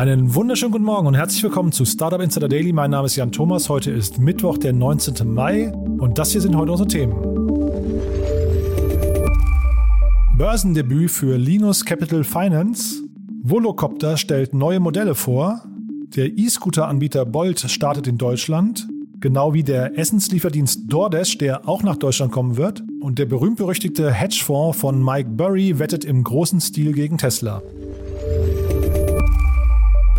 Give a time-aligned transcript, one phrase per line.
[0.00, 2.72] Einen wunderschönen guten Morgen und herzlich willkommen zu Startup Insider Daily.
[2.72, 3.68] Mein Name ist Jan Thomas.
[3.68, 5.30] Heute ist Mittwoch, der 19.
[5.30, 7.12] Mai und das hier sind heute unsere Themen.
[10.38, 13.02] Börsendebüt für Linus Capital Finance.
[13.42, 15.66] Volocopter stellt neue Modelle vor.
[16.16, 18.88] Der E-Scooter-Anbieter Bolt startet in Deutschland.
[19.20, 22.82] Genau wie der Essenslieferdienst DoorDash, der auch nach Deutschland kommen wird.
[23.02, 27.60] Und der berühmt-berüchtigte Hedgefonds von Mike Burry wettet im großen Stil gegen Tesla.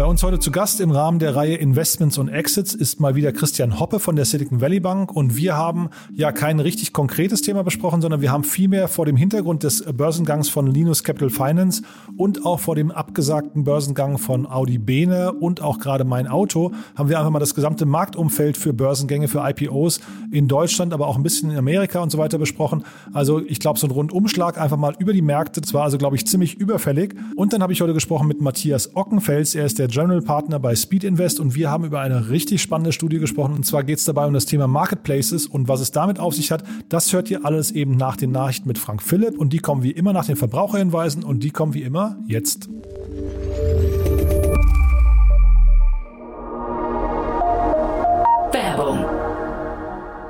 [0.01, 3.31] Bei uns heute zu Gast im Rahmen der Reihe Investments und Exits ist mal wieder
[3.31, 7.63] Christian Hoppe von der Silicon Valley Bank und wir haben ja kein richtig konkretes Thema
[7.63, 11.83] besprochen, sondern wir haben vielmehr vor dem Hintergrund des Börsengangs von Linus Capital Finance
[12.17, 17.09] und auch vor dem abgesagten Börsengang von Audi Bene und auch gerade mein Auto haben
[17.09, 19.99] wir einfach mal das gesamte Marktumfeld für Börsengänge, für IPOs
[20.31, 22.85] in Deutschland, aber auch ein bisschen in Amerika und so weiter besprochen.
[23.13, 25.61] Also ich glaube, so ein Rundumschlag einfach mal über die Märkte.
[25.61, 27.13] Das war also, glaube ich, ziemlich überfällig.
[27.35, 29.53] Und dann habe ich heute gesprochen mit Matthias Ockenfels.
[29.53, 32.91] Er ist der General Partner bei Speed Invest und wir haben über eine richtig spannende
[32.91, 33.53] Studie gesprochen.
[33.53, 36.51] Und zwar geht es dabei um das Thema Marketplaces und was es damit auf sich
[36.51, 36.63] hat.
[36.89, 39.91] Das hört ihr alles eben nach den Nachrichten mit Frank Philipp und die kommen wie
[39.91, 42.69] immer nach den Verbraucherhinweisen und die kommen wie immer jetzt.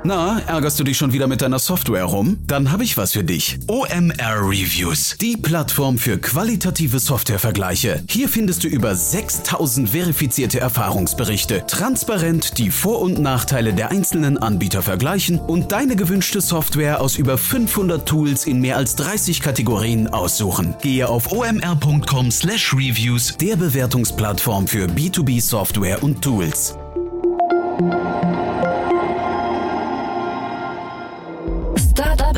[0.04, 2.38] Na, ärgerst du dich schon wieder mit deiner Software rum?
[2.48, 3.60] Dann habe ich was für dich.
[3.68, 8.02] OMR Reviews, die Plattform für qualitative Softwarevergleiche.
[8.08, 14.82] Hier findest du über 6000 verifizierte Erfahrungsberichte, transparent die Vor- und Nachteile der einzelnen Anbieter
[14.82, 20.74] vergleichen und deine gewünschte Software aus über 500 Tools in mehr als 30 Kategorien aussuchen.
[20.82, 26.74] Gehe auf omr.com/reviews, der Bewertungsplattform für B2B Software und Tools.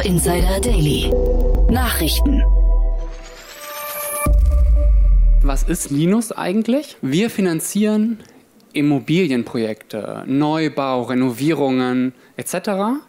[0.04, 1.10] Insider Daily.
[1.70, 2.42] Nachrichten.
[5.42, 6.98] Was ist Linus eigentlich?
[7.00, 8.18] Wir finanzieren
[8.74, 13.00] Immobilienprojekte, Neubau, Renovierungen etc.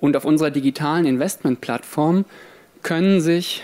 [0.00, 2.24] Und auf unserer digitalen Investmentplattform
[2.82, 3.62] können sich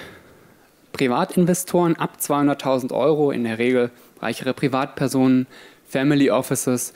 [0.93, 3.91] Privatinvestoren ab 200.000 Euro, in der Regel
[4.21, 5.49] reichere Privatpersonen,
[5.85, 6.93] Family Offices,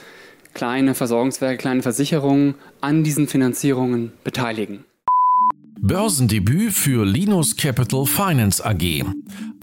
[0.54, 4.85] kleine Versorgungswerke, kleine Versicherungen an diesen Finanzierungen beteiligen.
[5.80, 9.04] Börsendebüt für Linus Capital Finance AG.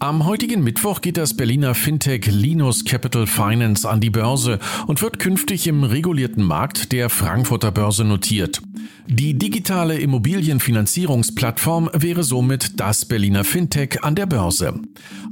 [0.03, 5.17] Am heutigen Mittwoch geht das Berliner Fintech Linus Capital Finance an die Börse und wird
[5.17, 8.61] künftig im regulierten Markt der Frankfurter Börse notiert.
[9.07, 14.79] Die digitale Immobilienfinanzierungsplattform wäre somit das Berliner Fintech an der Börse.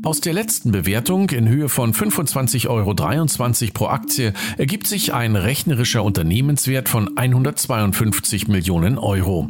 [0.03, 6.03] Aus der letzten Bewertung in Höhe von 25,23 Euro pro Aktie ergibt sich ein rechnerischer
[6.03, 9.49] Unternehmenswert von 152 Millionen Euro.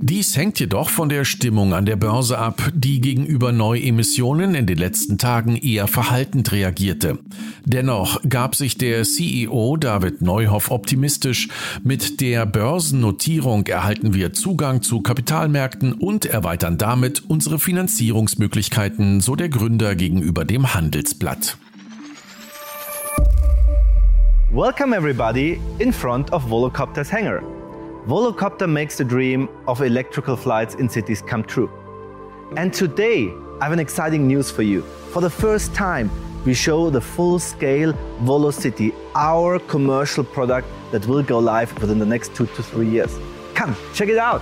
[0.00, 4.78] Dies hängt jedoch von der Stimmung an der Börse ab, die gegenüber Neuemissionen in den
[4.78, 7.18] letzten Tagen eher verhaltend reagierte.
[7.64, 11.48] Dennoch gab sich der CEO David Neuhoff optimistisch.
[11.82, 19.48] Mit der Börsennotierung erhalten wir Zugang zu Kapitalmärkten und erweitern damit unsere Finanzierungsmöglichkeiten, so der
[19.48, 21.56] Gründer gegenüber dem Handelsblatt.
[24.52, 27.40] Welcome everybody in front of Volocopter's hangar.
[28.06, 31.70] Volocopter makes the dream of electrical flights in cities come true.
[32.56, 34.80] And today, I have an exciting news for you.
[35.12, 36.10] For the first time,
[36.46, 37.92] we show the full-scale
[38.24, 43.14] VoloCity, our commercial product that will go live within the next two to three years.
[43.54, 44.40] Come, check it out!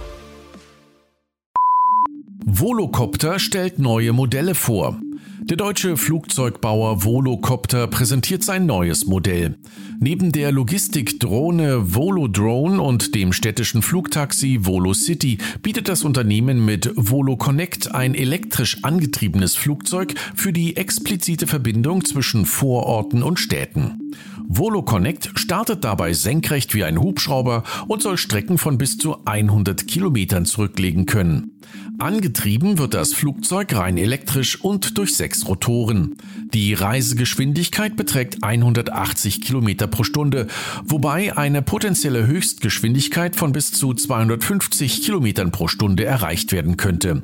[2.47, 5.01] Volocopter stellt neue Modelle vor.
[5.41, 9.57] Der deutsche Flugzeugbauer Volocopter präsentiert sein neues Modell.
[10.01, 18.15] Neben der Logistikdrohne Volodrone und dem städtischen Flugtaxi VoloCity bietet das Unternehmen mit VoloConnect ein
[18.15, 24.13] elektrisch angetriebenes Flugzeug für die explizite Verbindung zwischen Vororten und Städten.
[24.47, 30.47] VoloConnect startet dabei senkrecht wie ein Hubschrauber und soll Strecken von bis zu 100 Kilometern
[30.47, 31.59] zurücklegen können.
[31.99, 36.17] Angetrieben wird das Flugzeug rein elektrisch und durch sechs Rotoren.
[36.55, 40.47] Die Reisegeschwindigkeit beträgt 180 Kilometer pro Stunde,
[40.85, 47.23] wobei eine potenzielle Höchstgeschwindigkeit von bis zu 250 Kilometern pro Stunde erreicht werden könnte.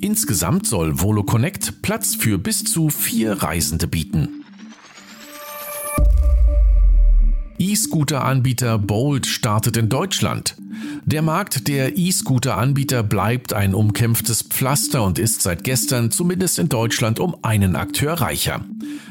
[0.00, 4.45] Insgesamt soll Volo Connect Platz für bis zu vier Reisende bieten.
[7.58, 10.56] E-Scooter-Anbieter Bolt startet in Deutschland.
[11.04, 17.18] Der Markt der E-Scooter-Anbieter bleibt ein umkämpftes Pflaster und ist seit gestern zumindest in Deutschland
[17.18, 18.64] um einen Akteur reicher.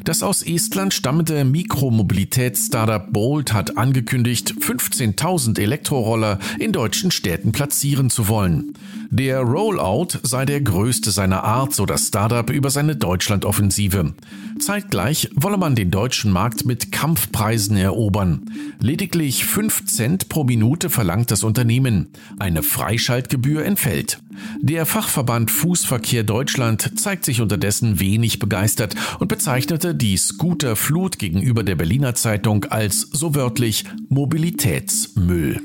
[0.04, 8.28] Das aus Estland stammende Mikromobilitäts-Startup Bolt hat angekündigt, 15.000 Elektroroller in deutschen Städten platzieren zu
[8.28, 8.74] wollen.
[9.10, 14.14] Der Rollout sei der größte seiner Art, so das Startup über seine Deutschland-Offensive.
[14.60, 18.35] Zeitgleich wolle man den deutschen Markt mit Kampfpreisen erobern.
[18.80, 22.08] Lediglich 5 Cent pro Minute verlangt das Unternehmen.
[22.40, 24.20] Eine Freischaltgebühr entfällt.
[24.62, 31.76] Der Fachverband Fußverkehr Deutschland zeigt sich unterdessen wenig begeistert und bezeichnete die Scooterflut gegenüber der
[31.76, 35.62] Berliner Zeitung als so wörtlich Mobilitätsmüll.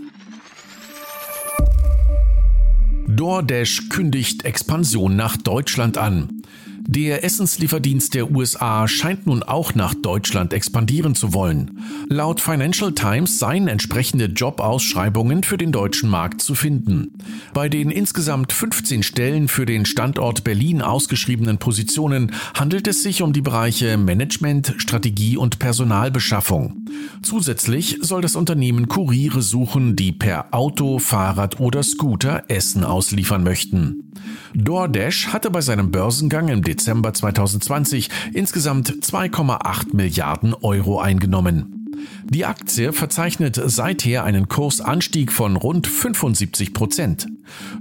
[3.06, 6.42] DoorDash kündigt Expansion nach Deutschland an.
[6.92, 11.78] Der Essenslieferdienst der USA scheint nun auch nach Deutschland expandieren zu wollen.
[12.08, 17.12] Laut Financial Times seien entsprechende Jobausschreibungen für den deutschen Markt zu finden.
[17.54, 23.32] Bei den insgesamt 15 Stellen für den Standort Berlin ausgeschriebenen Positionen handelt es sich um
[23.32, 26.86] die Bereiche Management, Strategie und Personalbeschaffung.
[27.22, 34.10] Zusätzlich soll das Unternehmen Kuriere suchen, die per Auto, Fahrrad oder Scooter Essen ausliefern möchten.
[34.54, 41.80] DoorDash hatte bei seinem Börsengang im Dezember 2020 insgesamt 2,8 Milliarden Euro eingenommen.
[42.24, 47.26] Die Aktie verzeichnet seither einen Kursanstieg von rund 75 Prozent.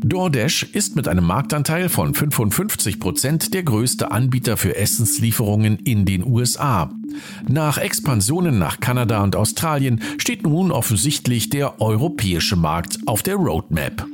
[0.04, 6.26] DoorDash ist mit einem Marktanteil von 55 Prozent der größte Anbieter für Essenslieferungen in den
[6.26, 6.92] USA.
[7.48, 14.06] Nach Expansionen nach Kanada und Australien steht nun offensichtlich der europäische Markt auf der Roadmap.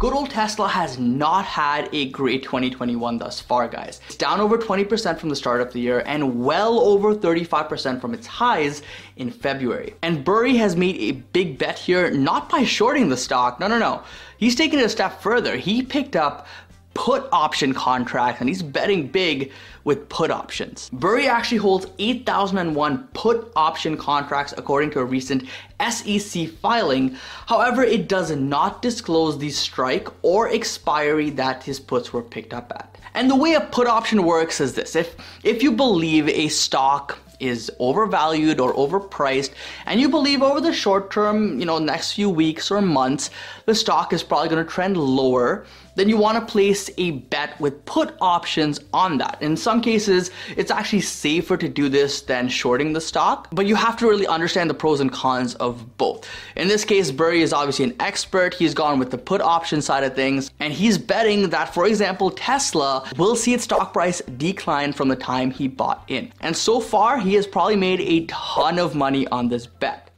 [0.00, 4.00] Good old Tesla has not had a great 2021 thus far, guys.
[4.06, 8.14] It's down over 20% from the start of the year and well over 35% from
[8.14, 8.80] its highs
[9.16, 9.92] in February.
[10.00, 13.78] And Burry has made a big bet here, not by shorting the stock, no, no,
[13.78, 14.02] no.
[14.38, 15.58] He's taken it a step further.
[15.58, 16.46] He picked up
[16.94, 19.52] put option contracts and he's betting big
[19.84, 20.90] with put options.
[20.92, 25.44] Burry actually holds 8,001 put option contracts according to a recent
[25.88, 27.16] SEC filing.
[27.46, 32.72] However, it does not disclose the strike or expiry that his puts were picked up
[32.74, 32.98] at.
[33.14, 34.94] And the way a put option works is this.
[34.94, 39.50] If if you believe a stock is overvalued or overpriced
[39.86, 43.30] and you believe over the short term, you know, next few weeks or months,
[43.64, 45.64] the stock is probably going to trend lower,
[46.00, 49.36] then you want to place a bet with put options on that.
[49.42, 53.74] In some cases, it's actually safer to do this than shorting the stock, but you
[53.74, 56.26] have to really understand the pros and cons of both.
[56.56, 58.54] In this case, Burry is obviously an expert.
[58.54, 62.30] He's gone with the put option side of things, and he's betting that, for example,
[62.30, 66.32] Tesla will see its stock price decline from the time he bought in.
[66.40, 70.10] And so far, he has probably made a ton of money on this bet.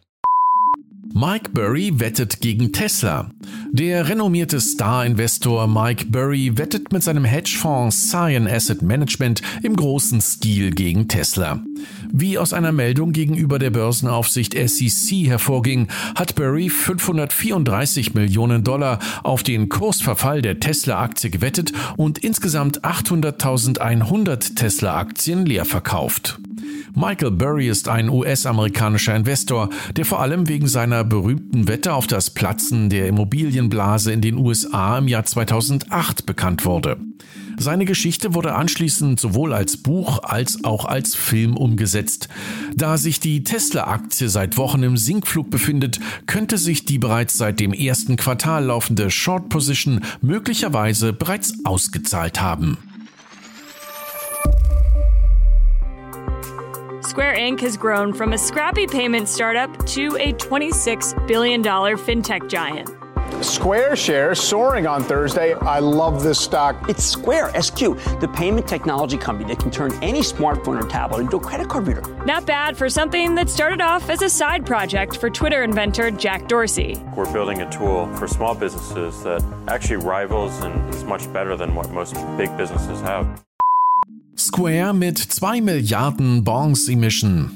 [1.15, 3.31] Mike Burry wettet gegen Tesla.
[3.75, 10.73] Der renommierte Star-Investor Mike Burry wettet mit seinem Hedgefonds Cyan Asset Management im großen Stil
[10.73, 11.65] gegen Tesla.
[12.13, 19.43] Wie aus einer Meldung gegenüber der Börsenaufsicht SEC hervorging, hat Burry 534 Millionen Dollar auf
[19.43, 26.39] den Kursverfall der Tesla-Aktie gewettet und insgesamt 800.100 Tesla-Aktien leer verkauft.
[26.95, 32.29] Michael Burry ist ein US-amerikanischer Investor, der vor allem wegen seiner berühmten Wette auf das
[32.29, 33.09] Platzen der
[33.63, 36.97] Immobilienblase in den USA im Jahr 2008 bekannt wurde.
[37.59, 42.29] Seine Geschichte wurde anschließend sowohl als Buch als auch als Film umgesetzt.
[42.75, 47.73] Da sich die Tesla-Aktie seit Wochen im Sinkflug befindet, könnte sich die bereits seit dem
[47.73, 52.79] ersten Quartal laufende Short Position möglicherweise bereits ausgezahlt haben.
[57.03, 57.61] Square Inc.
[57.61, 62.89] has grown from a scrappy payment startup to a $26 billion fintech giant.
[63.41, 65.55] Square shares soaring on Thursday.
[65.55, 66.89] I love this stock.
[66.89, 67.79] It's Square SQ,
[68.21, 71.87] the payment technology company that can turn any smartphone or tablet into a credit card
[71.87, 72.03] reader.
[72.25, 76.47] Not bad for something that started off as a side project for Twitter inventor Jack
[76.49, 77.03] Dorsey.
[77.17, 81.75] We're building a tool for small businesses that actually rivals and is much better than
[81.75, 83.43] what most big businesses have.
[84.39, 87.51] Square mit 2 Milliarden Bonds Emission.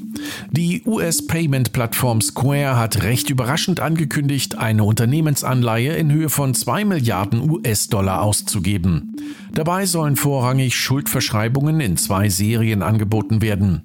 [0.51, 8.23] Die US-Payment-Plattform Square hat recht überraschend angekündigt, eine Unternehmensanleihe in Höhe von 2 Milliarden US-Dollar
[8.23, 9.17] auszugeben.
[9.53, 13.83] Dabei sollen vorrangig Schuldverschreibungen in zwei Serien angeboten werden.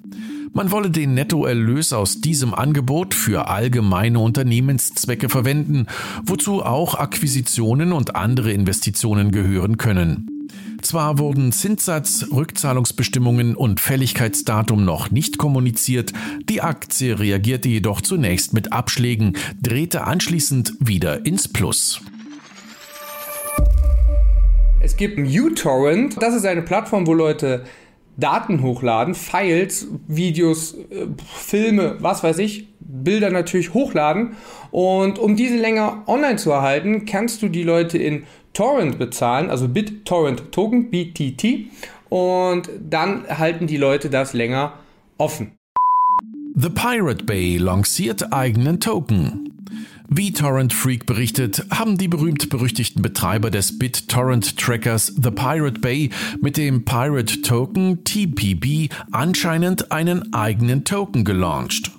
[0.52, 5.86] Man wolle den Nettoerlös aus diesem Angebot für allgemeine Unternehmenszwecke verwenden,
[6.24, 10.28] wozu auch Akquisitionen und andere Investitionen gehören können.
[10.82, 16.12] Zwar wurden Zinssatz, Rückzahlungsbestimmungen und Fälligkeitsdatum noch nicht kommuniziert,
[16.48, 22.00] die Aktie reagierte jedoch zunächst mit Abschlägen, drehte anschließend wieder ins Plus.
[24.80, 26.20] Es gibt uTorrent.
[26.20, 27.64] Das ist eine Plattform, wo Leute
[28.16, 34.32] Daten hochladen, Files, Videos, äh, Filme, was weiß ich, Bilder natürlich hochladen.
[34.70, 39.68] Und um diese länger online zu erhalten, kannst du die Leute in Torrent bezahlen, also
[39.68, 41.70] BitTorrent Token, BTT.
[42.08, 44.74] Und dann halten die Leute das länger
[45.18, 45.52] offen.
[46.54, 49.52] The Pirate Bay lanciert eigenen Token.
[50.14, 56.10] Wie Torrent Freak berichtet, haben die berühmt-berüchtigten Betreiber des BitTorrent-Trackers The Pirate Bay
[56.42, 61.90] mit dem Pirate Token TPB anscheinend einen eigenen Token gelauncht.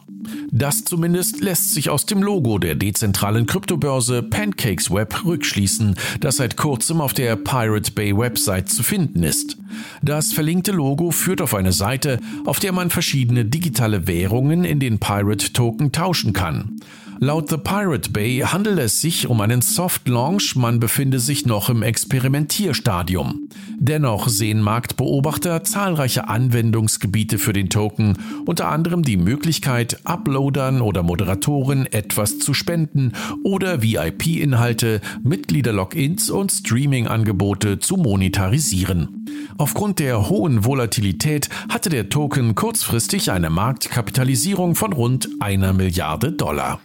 [0.52, 7.02] Das zumindest lässt sich aus dem Logo der dezentralen Kryptobörse PancakesWeb rückschließen, das seit kurzem
[7.02, 9.58] auf der Pirate Bay Website zu finden ist.
[10.02, 15.00] Das verlinkte Logo führt auf eine Seite, auf der man verschiedene digitale Währungen in den
[15.00, 16.80] Pirate Token tauschen kann.
[17.26, 21.70] Laut The Pirate Bay handelt es sich um einen Soft Launch, man befinde sich noch
[21.70, 23.48] im Experimentierstadium.
[23.80, 31.86] Dennoch sehen Marktbeobachter zahlreiche Anwendungsgebiete für den Token, unter anderem die Möglichkeit, Uploadern oder Moderatoren
[31.86, 33.14] etwas zu spenden
[33.46, 39.26] oder VIP-Inhalte, Mitglieder-Logins und Streaming-Angebote zu monetarisieren.
[39.58, 46.82] Aufgrund der hohen Volatilität hatte der Token kurzfristig eine Marktkapitalisierung von rund einer Milliarde Dollar.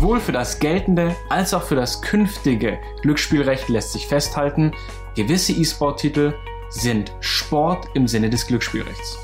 [0.00, 4.72] Sowohl für das geltende als auch für das künftige Glücksspielrecht lässt sich festhalten,
[5.14, 6.32] gewisse E-Sport-Titel
[6.70, 9.18] sind Sport im Sinne des Glücksspielrechts.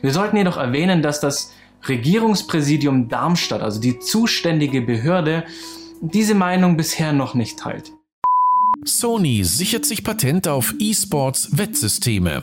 [0.00, 1.52] Wir sollten jedoch erwähnen, dass das
[1.86, 5.44] Regierungspräsidium Darmstadt, also die zuständige Behörde,
[6.00, 7.92] diese Meinung bisher noch nicht teilt.
[8.86, 12.42] Sony sichert sich Patent auf E-Sports-Wettsysteme.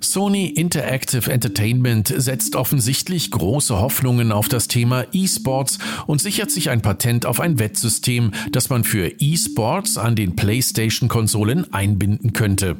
[0.00, 6.82] Sony Interactive Entertainment setzt offensichtlich große Hoffnungen auf das Thema E-Sports und sichert sich ein
[6.82, 12.76] Patent auf ein Wettsystem, das man für E-Sports an den PlayStation-Konsolen einbinden könnte.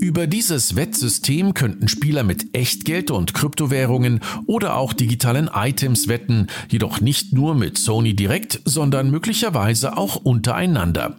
[0.00, 7.00] Über dieses Wettsystem könnten Spieler mit Echtgeld und Kryptowährungen oder auch digitalen Items wetten, jedoch
[7.00, 11.16] nicht nur mit Sony direkt, sondern möglicherweise auch untereinander.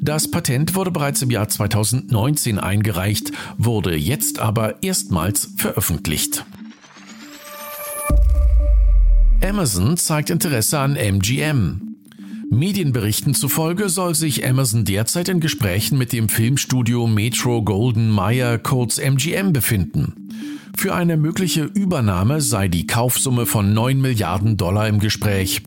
[0.00, 6.44] Das Patent wurde bereits im Jahr 2019 eingereicht, wurde jetzt aber erstmals veröffentlicht.
[9.42, 11.96] Amazon zeigt Interesse an MGM.
[12.50, 18.98] Medienberichten zufolge soll sich Amazon derzeit in Gesprächen mit dem Filmstudio Metro Golden Mayer kurz
[18.98, 20.30] MGM befinden.
[20.76, 25.62] Für eine mögliche Übernahme sei die Kaufsumme von 9 Milliarden Dollar im Gespräch.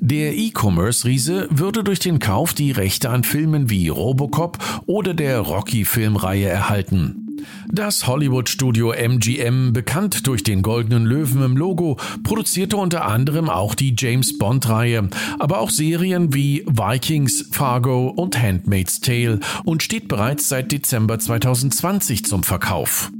[0.00, 6.48] Der E-Commerce-Riese würde durch den Kauf die Rechte an Filmen wie Robocop oder der Rocky-Filmreihe
[6.48, 7.22] erhalten.
[7.70, 13.94] Das Hollywood-Studio MGM, bekannt durch den goldenen Löwen im Logo, produzierte unter anderem auch die
[13.96, 20.72] James Bond-Reihe, aber auch Serien wie Vikings, Fargo und Handmaid's Tale und steht bereits seit
[20.72, 23.10] Dezember 2020 zum Verkauf.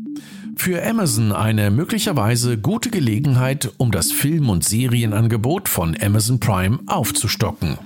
[0.56, 7.78] Für Amazon eine möglicherweise gute Gelegenheit, um das Film- und Serienangebot von Amazon Prime aufzustocken.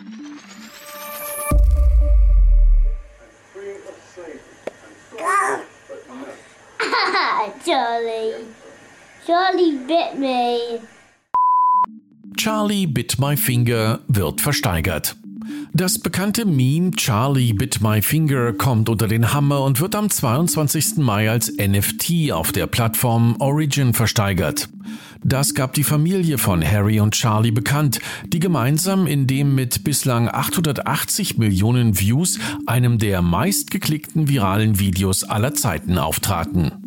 [7.65, 8.35] Charlie.
[9.27, 10.81] Charlie bit me.
[12.37, 15.17] Charlie Bit My Finger wird versteigert.
[15.73, 20.97] Das bekannte Meme Charlie Bit My Finger kommt unter den Hammer und wird am 22.
[20.97, 24.69] Mai als NFT auf der Plattform Origin versteigert.
[25.25, 30.29] Das gab die Familie von Harry und Charlie bekannt, die gemeinsam in dem mit bislang
[30.29, 36.86] 880 Millionen Views einem der meistgeklickten viralen Videos aller Zeiten auftraten.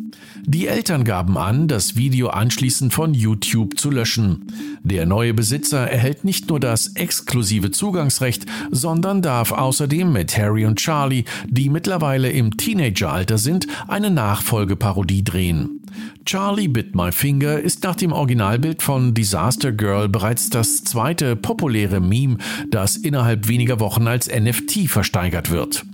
[0.52, 4.52] Die Eltern gaben an, das Video anschließend von YouTube zu löschen.
[4.82, 10.80] Der neue Besitzer erhält nicht nur das exklusive Zugangsrecht, sondern darf außerdem mit Harry und
[10.80, 15.82] Charlie, die mittlerweile im Teenageralter sind, eine Nachfolgeparodie drehen.
[16.24, 22.00] Charlie Bit My Finger ist nach dem Originalbild von Disaster Girl bereits das zweite populäre
[22.00, 22.38] Meme,
[22.68, 25.84] das innerhalb weniger Wochen als NFT versteigert wird.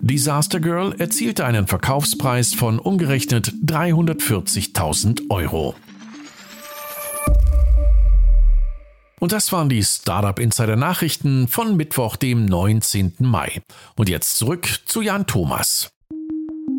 [0.00, 5.74] Disaster Girl erzielte einen Verkaufspreis von umgerechnet 340.000 Euro.
[9.20, 13.14] Und das waren die Startup Insider Nachrichten von Mittwoch, dem 19.
[13.18, 13.62] Mai.
[13.96, 15.90] Und jetzt zurück zu Jan Thomas.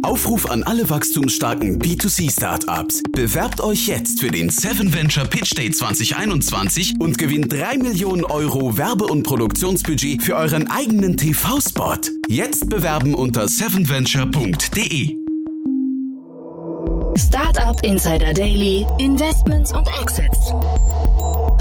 [0.01, 3.03] Aufruf an alle wachstumsstarken B2C-Startups.
[3.11, 8.77] Bewerbt euch jetzt für den Seven Venture Pitch Day 2021 und gewinnt 3 Millionen Euro
[8.77, 11.97] Werbe- und Produktionsbudget für euren eigenen TV-Spot.
[12.27, 15.15] Jetzt bewerben unter sevenventure.de.
[17.17, 20.53] Startup Insider Daily, Investments und Exits.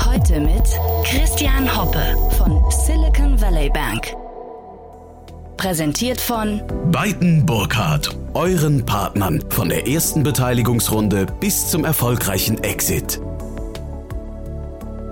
[0.05, 0.65] Heute mit
[1.05, 4.15] Christian Hoppe von Silicon Valley Bank.
[5.59, 6.63] Präsentiert von
[6.93, 13.21] Beiten Burkhardt, euren Partnern von der ersten Beteiligungsrunde bis zum erfolgreichen Exit.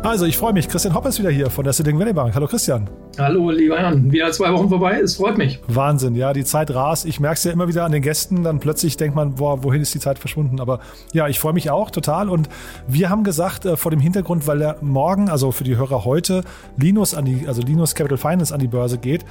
[0.04, 0.68] Also, ich freue mich.
[0.68, 2.32] Christian Hopp ist wieder hier von der Silicon Valley Bank.
[2.36, 2.88] Hallo Christian.
[3.18, 4.12] Hallo, lieber Jan.
[4.12, 5.00] Wieder zwei Wochen vorbei.
[5.00, 5.58] Es freut mich.
[5.66, 7.06] Wahnsinn, ja, die Zeit rast.
[7.06, 8.44] Ich merke es ja immer wieder an den Gästen.
[8.44, 10.60] Dann plötzlich denkt man, boah, wohin ist die Zeit verschwunden?
[10.60, 10.78] Aber
[11.12, 12.28] ja, ich freue mich auch total.
[12.28, 12.48] Und
[12.86, 16.44] wir haben gesagt, äh, vor dem Hintergrund, weil der morgen, also für die Hörer heute,
[16.76, 19.24] Linus an die, also Linus Capital Finance an die Börse geht.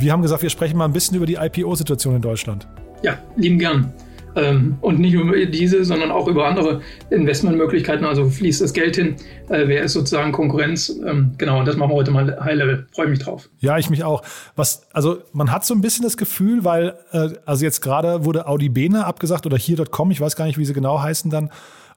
[0.00, 2.66] Wir haben gesagt, wir sprechen mal ein bisschen über die IPO-Situation in Deutschland.
[3.02, 3.92] Ja, lieben gern.
[4.34, 6.80] Ähm, und nicht über diese, sondern auch über andere
[7.10, 8.06] Investmentmöglichkeiten.
[8.06, 9.16] Also fließt das Geld hin,
[9.50, 10.88] äh, wer ist sozusagen Konkurrenz?
[11.06, 12.86] Ähm, genau, und das machen wir heute mal High Level.
[12.94, 13.50] Freue mich drauf.
[13.58, 14.22] Ja, ich mich auch.
[14.56, 18.46] Was, also man hat so ein bisschen das Gefühl, weil, äh, also jetzt gerade wurde
[18.46, 21.50] Audi Bene abgesagt oder hier.com, ich weiß gar nicht, wie sie genau heißen dann.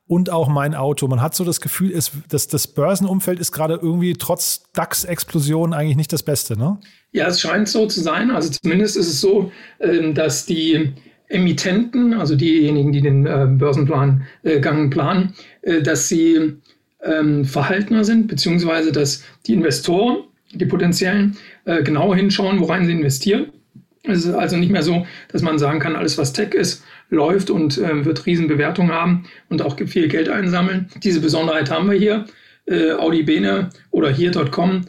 [0.06, 1.08] Und auch mein Auto.
[1.08, 5.96] Man hat so das Gefühl, ist, dass das Börsenumfeld ist gerade irgendwie trotz DAX-Explosion eigentlich
[5.96, 6.78] nicht das Beste, ne?
[7.14, 8.32] Ja, es scheint so zu sein.
[8.32, 10.94] Also zumindest ist es so, ähm, dass die
[11.34, 16.58] Emittenten, also diejenigen, die den äh, Börsenplan äh, planen, äh, dass sie
[17.02, 23.52] ähm, verhaltener sind, beziehungsweise dass die Investoren, die potenziellen, genau hinschauen, worein sie investieren.
[24.04, 27.50] Es ist also nicht mehr so, dass man sagen kann, alles was Tech ist, läuft
[27.50, 30.90] und äh, wird Riesenbewertung haben und auch viel Geld einsammeln.
[31.04, 32.26] Diese Besonderheit haben wir hier.
[32.66, 34.86] Äh, Audi Bene oder hier.com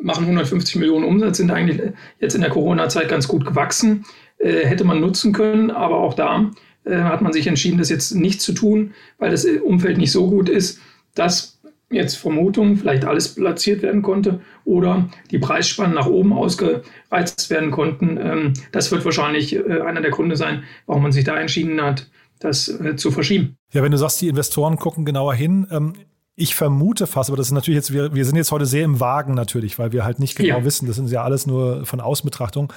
[0.00, 1.80] machen 150 Millionen Umsatz, sind eigentlich
[2.20, 4.04] jetzt in der Corona-Zeit ganz gut gewachsen.
[4.38, 6.50] Äh, hätte man nutzen können, aber auch da
[6.84, 10.28] äh, hat man sich entschieden, das jetzt nicht zu tun, weil das Umfeld nicht so
[10.28, 10.80] gut ist,
[11.14, 11.55] dass
[11.90, 18.18] jetzt Vermutungen vielleicht alles platziert werden konnte oder die Preisspannen nach oben ausgereizt werden konnten.
[18.20, 22.08] Ähm, das wird wahrscheinlich äh, einer der Gründe sein, warum man sich da entschieden hat,
[22.40, 23.56] das äh, zu verschieben.
[23.72, 25.94] Ja, wenn du sagst, die Investoren gucken genauer hin, ähm
[26.38, 29.00] ich vermute fast, aber das ist natürlich jetzt, wir, wir sind jetzt heute sehr im
[29.00, 30.64] Wagen natürlich, weil wir halt nicht genau ja.
[30.64, 32.72] wissen, das sind ja alles nur von Außenbetrachtung.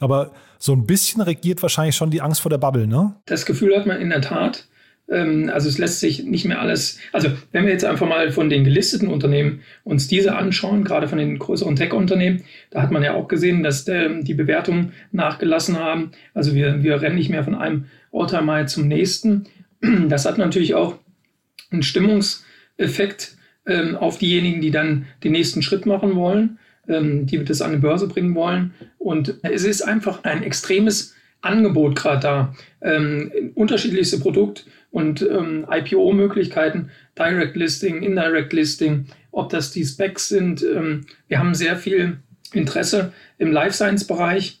[0.00, 3.14] Aber so ein bisschen regiert wahrscheinlich schon die Angst vor der Bubble, ne?
[3.26, 4.66] Das Gefühl hat man in der Tat.
[5.08, 8.50] Ähm, also es lässt sich nicht mehr alles, also wenn wir jetzt einfach mal von
[8.50, 13.14] den gelisteten Unternehmen uns diese anschauen, gerade von den größeren Tech-Unternehmen, da hat man ja
[13.14, 16.12] auch gesehen, dass der, die Bewertungen nachgelassen haben.
[16.34, 19.46] Also wir, wir rennen nicht mehr von einem All-Time-High zum nächsten.
[20.08, 20.96] Das hat natürlich auch
[21.70, 27.62] einen Stimmungseffekt ähm, auf diejenigen, die dann den nächsten Schritt machen wollen, ähm, die das
[27.62, 28.74] an die Börse bringen wollen.
[28.98, 32.54] Und es ist einfach ein extremes Angebot gerade da.
[32.80, 40.62] Ähm, unterschiedlichste Produkt- und ähm, IPO-Möglichkeiten, Direct Listing, Indirect Listing, ob das die Specs sind.
[40.62, 42.18] Ähm, wir haben sehr viel
[42.52, 44.60] Interesse im Life Science-Bereich.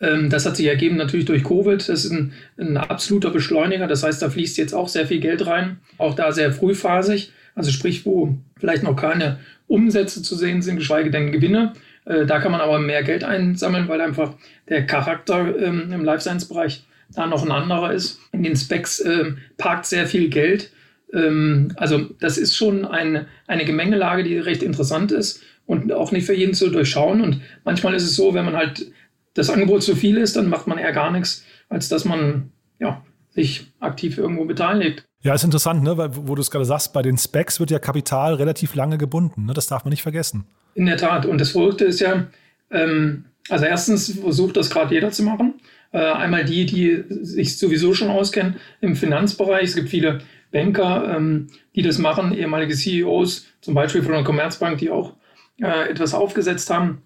[0.00, 1.80] Ähm, das hat sich ergeben natürlich durch Covid.
[1.88, 3.86] Das ist ein, ein, absoluter Beschleuniger.
[3.86, 5.78] Das heißt, da fließt jetzt auch sehr viel Geld rein.
[5.98, 7.32] Auch da sehr frühphasig.
[7.54, 11.72] Also sprich, wo vielleicht noch keine Umsätze zu sehen sind, geschweige denn Gewinne.
[12.08, 14.34] Äh, da kann man aber mehr Geld einsammeln, weil einfach
[14.68, 18.20] der Charakter ähm, im Life Science-Bereich da noch ein anderer ist.
[18.32, 20.72] In den Specs äh, parkt sehr viel Geld.
[21.12, 26.26] Ähm, also das ist schon ein, eine Gemengelage, die recht interessant ist und auch nicht
[26.26, 27.20] für jeden zu durchschauen.
[27.20, 28.90] Und manchmal ist es so, wenn man halt
[29.34, 33.04] das Angebot zu viel ist, dann macht man eher gar nichts, als dass man ja,
[33.30, 35.04] sich aktiv irgendwo beteiligt.
[35.22, 35.96] Ja, ist interessant, ne?
[35.96, 39.46] weil wo du es gerade sagst, bei den Specs wird ja Kapital relativ lange gebunden.
[39.46, 39.52] Ne?
[39.52, 40.46] Das darf man nicht vergessen.
[40.78, 41.26] In der Tat.
[41.26, 42.28] Und das Verrückte ist ja,
[42.70, 45.54] ähm, also erstens versucht das gerade jeder zu machen.
[45.90, 49.64] Äh, einmal die, die sich sowieso schon auskennen im Finanzbereich.
[49.64, 50.20] Es gibt viele
[50.52, 55.14] Banker, ähm, die das machen, ehemalige CEOs, zum Beispiel von der Commerzbank, die auch
[55.60, 57.02] äh, etwas aufgesetzt haben.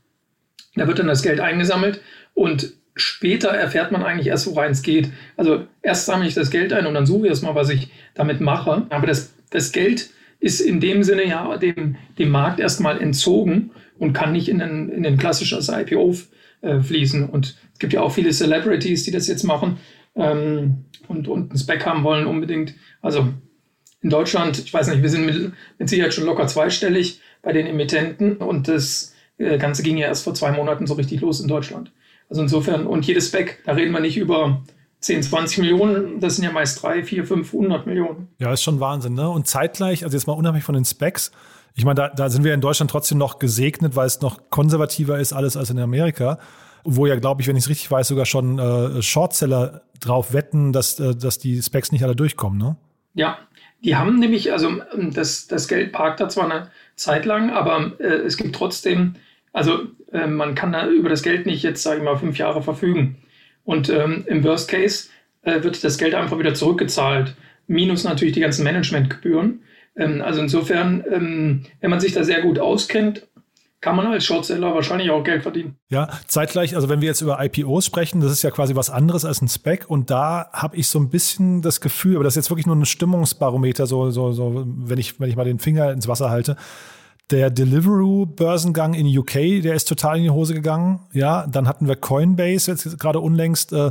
[0.75, 2.03] Da wird dann das Geld eingesammelt
[2.35, 5.09] und später erfährt man eigentlich erst, worein es geht.
[5.39, 8.43] Also erst sammle ich das Geld ein und dann suche ich erstmal, was ich damit
[8.43, 8.87] mache.
[8.91, 10.11] Aber das, das Geld
[10.43, 14.89] ist in dem Sinne ja dem, dem Markt erstmal entzogen und kann nicht in ein,
[14.89, 16.17] in ein klassisches IPO
[16.63, 17.29] äh, fließen.
[17.29, 19.79] Und es gibt ja auch viele Celebrities, die das jetzt machen
[20.17, 22.75] ähm, und, und ein Spec haben wollen unbedingt.
[23.01, 23.29] Also
[24.01, 27.69] in Deutschland, ich weiß nicht, wir sind mit, mit Sicherheit schon locker zweistellig bei den
[27.69, 31.47] Emittenten und das äh, Ganze ging ja erst vor zwei Monaten so richtig los in
[31.47, 31.93] Deutschland.
[32.29, 34.65] Also insofern, und jedes Spec, da reden wir nicht über
[35.03, 38.29] 10, 20 Millionen, das sind ja meist 3, 4, 500 Millionen.
[38.39, 39.29] Ja, ist schon Wahnsinn, ne?
[39.29, 41.33] Und zeitgleich, also jetzt mal unabhängig von den Specs,
[41.75, 45.19] ich meine, da, da sind wir in Deutschland trotzdem noch gesegnet, weil es noch konservativer
[45.19, 46.39] ist alles als in Amerika,
[46.85, 50.73] wo ja, glaube ich, wenn ich es richtig weiß, sogar schon äh, Shortseller drauf wetten,
[50.73, 52.77] dass, äh, dass die Specs nicht alle durchkommen, ne?
[53.15, 53.39] Ja,
[53.85, 54.71] die haben nämlich, also
[55.11, 59.17] das, das Geld parkt da zwar eine Zeit lang, aber äh, es gibt trotzdem
[59.53, 59.81] also
[60.13, 63.17] äh, man kann da über das Geld nicht jetzt, sage ich mal, fünf Jahre verfügen.
[63.65, 65.09] Und ähm, im Worst Case
[65.43, 67.35] äh, wird das Geld einfach wieder zurückgezahlt,
[67.67, 69.63] minus natürlich die ganzen Managementgebühren.
[69.97, 73.27] Ähm, also insofern, ähm, wenn man sich da sehr gut auskennt,
[73.83, 75.77] kann man als Shortseller wahrscheinlich auch Geld verdienen.
[75.91, 79.25] Ja, zeitgleich, also wenn wir jetzt über IPOs sprechen, das ist ja quasi was anderes
[79.25, 82.45] als ein Spec und da habe ich so ein bisschen das Gefühl, aber das ist
[82.45, 85.91] jetzt wirklich nur ein Stimmungsbarometer, so, so, so, wenn ich, wenn ich mal den Finger
[85.91, 86.57] ins Wasser halte.
[87.33, 91.01] Der Deliveroo-Börsengang in UK, der ist total in die Hose gegangen.
[91.13, 93.91] Ja, dann hatten wir Coinbase jetzt gerade unlängst, äh,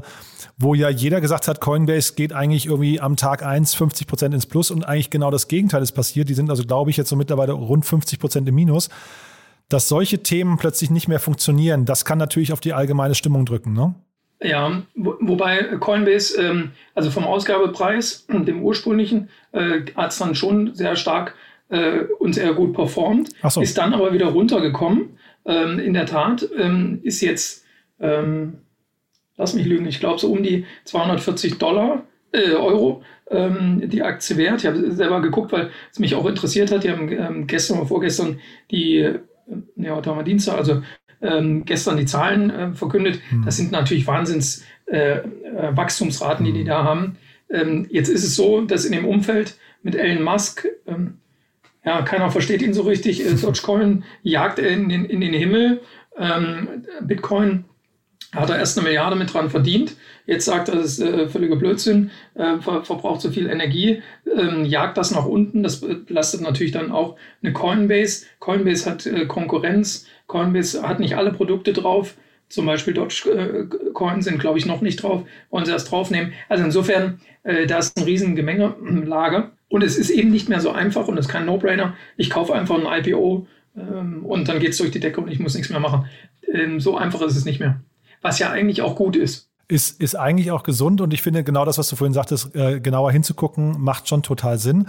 [0.58, 4.46] wo ja jeder gesagt hat, Coinbase geht eigentlich irgendwie am Tag eins 50 Prozent ins
[4.46, 6.30] Plus und eigentlich genau das Gegenteil ist passiert.
[6.30, 8.90] Die sind also, glaube ich, jetzt so mittlerweile rund 50 Prozent im Minus
[9.72, 13.72] dass solche Themen plötzlich nicht mehr funktionieren, das kann natürlich auf die allgemeine Stimmung drücken,
[13.72, 13.96] ne?
[14.44, 20.74] Ja, wo, wobei Coinbase, ähm, also vom Ausgabepreis, dem ursprünglichen, äh, hat es dann schon
[20.74, 21.36] sehr stark
[21.72, 23.62] äh, und sehr gut performt, so.
[23.62, 25.18] ist dann aber wieder runtergekommen.
[25.46, 27.66] Ähm, in der Tat ähm, ist jetzt,
[28.00, 28.60] ähm,
[29.38, 34.38] lass mich lügen, ich glaube so um die 240 Dollar, äh, Euro ähm, die Aktie
[34.38, 34.62] wert.
[34.62, 36.84] Ich habe selber geguckt, weil es mich auch interessiert hat.
[36.84, 39.16] Die haben ähm, gestern oder vorgestern die
[39.76, 40.82] ja, heute haben wir Dienstag, also
[41.22, 43.20] ähm, gestern die Zahlen äh, verkündet.
[43.32, 43.46] Mhm.
[43.46, 45.24] Das sind natürlich Wahnsinns äh, äh,
[45.76, 47.18] Wachstumsraten, die die da haben.
[47.50, 51.18] Ähm, jetzt ist es so, dass in dem Umfeld mit Elon Musk, ähm,
[51.84, 53.26] ja, keiner versteht ihn so richtig.
[53.26, 55.82] Äh, Dogecoin jagt in den, in den Himmel.
[56.18, 57.66] Ähm, Bitcoin
[58.34, 59.96] hat er erst eine Milliarde mit dran verdient.
[60.26, 64.02] Jetzt sagt er, das ist äh, völliger Blödsinn, äh, ver verbraucht so viel Energie,
[64.34, 65.64] ähm, jagt das nach unten.
[65.64, 68.26] Das belastet natürlich dann auch eine Coinbase.
[68.40, 70.08] Coinbase hat äh, Konkurrenz.
[70.28, 72.16] Coinbase hat nicht alle Produkte drauf.
[72.48, 75.24] Zum Beispiel Dogecoin sind, glaube ich, noch nicht drauf.
[75.50, 76.34] Wollen sie erst draufnehmen.
[76.48, 79.52] Also insofern, äh, da ist ein riesen Gemengelage.
[79.72, 81.96] Und es ist eben nicht mehr so einfach und es ist kein No-Brainer.
[82.18, 85.40] Ich kaufe einfach ein IPO ähm, und dann geht es durch die Decke und ich
[85.40, 86.06] muss nichts mehr machen.
[86.54, 87.82] Ähm, so einfach ist es nicht mehr.
[88.22, 91.64] Was ja eigentlich auch gut ist ist, ist eigentlich auch gesund und ich finde genau
[91.64, 94.88] das, was du vorhin sagtest, äh, genauer hinzugucken, macht schon total Sinn.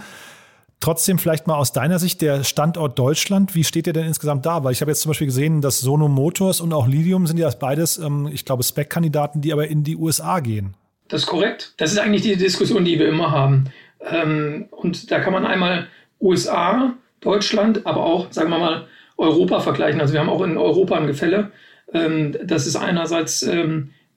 [0.81, 4.65] Trotzdem vielleicht mal aus deiner Sicht der Standort Deutschland, wie steht der denn insgesamt da?
[4.65, 7.49] Weil ich habe jetzt zum Beispiel gesehen, dass Sono Motors und auch Lidium sind ja
[7.51, 10.73] beides, ähm, ich glaube, Spec-Kandidaten, die aber in die USA gehen.
[11.07, 11.73] Das ist korrekt.
[11.77, 13.65] Das ist eigentlich die Diskussion, die wir immer haben.
[14.03, 15.87] Ähm, und da kann man einmal
[16.19, 18.87] USA, Deutschland, aber auch, sagen wir mal,
[19.17, 20.01] Europa vergleichen.
[20.01, 21.51] Also wir haben auch in Europa ein Gefälle.
[21.93, 23.47] Ähm, das ist einerseits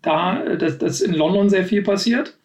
[0.03, 2.37] da, dass, dass in London sehr viel passiert.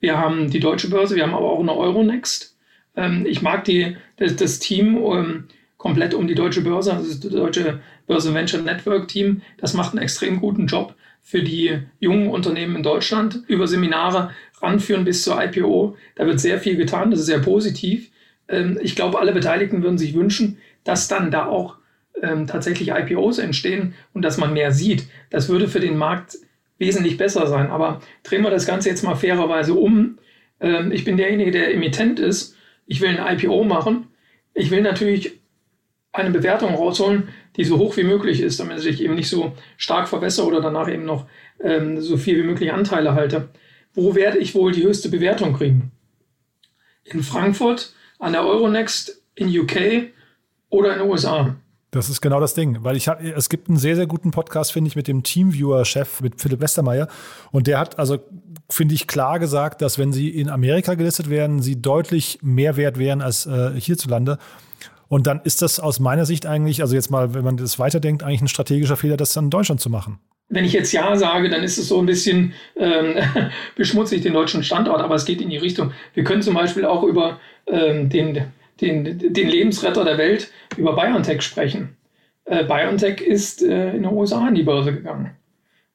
[0.00, 2.56] Wir haben die deutsche Börse, wir haben aber auch eine Euronext.
[2.96, 7.20] Ähm, ich mag die, das, das Team ähm, komplett um die deutsche Börse, also das
[7.20, 9.42] deutsche Börse Venture Network Team.
[9.58, 14.30] Das macht einen extrem guten Job für die jungen Unternehmen in Deutschland über Seminare
[14.62, 15.96] ranführen bis zur IPO.
[16.16, 18.10] Da wird sehr viel getan, das ist sehr positiv.
[18.48, 21.76] Ähm, ich glaube, alle Beteiligten würden sich wünschen, dass dann da auch
[22.22, 25.04] ähm, tatsächlich IPOs entstehen und dass man mehr sieht.
[25.30, 26.36] Das würde für den Markt
[26.78, 27.70] wesentlich besser sein.
[27.70, 30.18] Aber drehen wir das Ganze jetzt mal fairerweise um.
[30.60, 32.56] Ähm, ich bin derjenige, der Emittent ist.
[32.86, 34.08] Ich will ein IPO machen.
[34.54, 35.38] Ich will natürlich
[36.12, 40.08] eine Bewertung rausholen, die so hoch wie möglich ist, damit ich eben nicht so stark
[40.08, 41.26] verwässere oder danach eben noch
[41.98, 43.50] so viel wie möglich Anteile halte.
[43.94, 45.92] Wo werde ich wohl die höchste Bewertung kriegen?
[47.04, 50.10] In Frankfurt, an der Euronext, in UK
[50.68, 51.56] oder in den USA?
[51.90, 54.72] Das ist genau das Ding, weil ich habe, es gibt einen sehr, sehr guten Podcast,
[54.72, 57.08] finde ich, mit dem Teamviewer-Chef, mit Philipp Westermeier.
[57.50, 58.18] Und der hat also,
[58.68, 62.96] finde ich, klar gesagt, dass wenn sie in Amerika gelistet werden, sie deutlich mehr wert
[62.96, 64.38] wären als äh, hierzulande.
[65.08, 68.22] Und dann ist das aus meiner Sicht eigentlich, also jetzt mal, wenn man das weiterdenkt,
[68.22, 70.20] eigentlich ein strategischer Fehler, das dann in Deutschland zu machen.
[70.50, 73.14] Wenn ich jetzt Ja sage, dann ist es so ein bisschen ähm,
[73.76, 75.92] beschmutzig den deutschen Standort, aber es geht in die Richtung.
[76.12, 81.42] Wir können zum Beispiel auch über ähm, den den, den Lebensretter der Welt über BioNTech
[81.42, 81.96] sprechen.
[82.44, 85.36] Äh, BioNTech ist äh, in den USA an die Börse gegangen.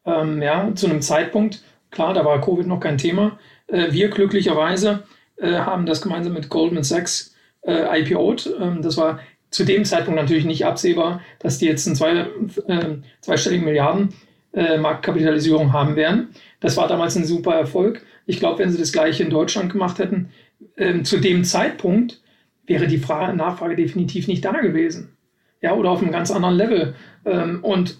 [0.05, 3.39] Ähm, ja, zu einem Zeitpunkt, klar, da war Covid noch kein Thema.
[3.67, 5.03] Äh, wir glücklicherweise
[5.37, 8.53] äh, haben das gemeinsam mit Goldman Sachs äh, IPO'd.
[8.61, 12.27] Ähm, das war zu dem Zeitpunkt natürlich nicht absehbar, dass die jetzt einen zwei,
[12.67, 14.13] äh, zweistelligen Milliarden
[14.55, 16.29] äh, Marktkapitalisierung haben werden.
[16.61, 18.01] Das war damals ein super Erfolg.
[18.25, 20.29] Ich glaube, wenn sie das gleiche in Deutschland gemacht hätten,
[20.77, 22.21] ähm, zu dem Zeitpunkt
[22.65, 25.15] wäre die Frage, Nachfrage definitiv nicht da gewesen.
[25.61, 26.95] Ja, oder auf einem ganz anderen Level.
[27.25, 27.97] Ähm, und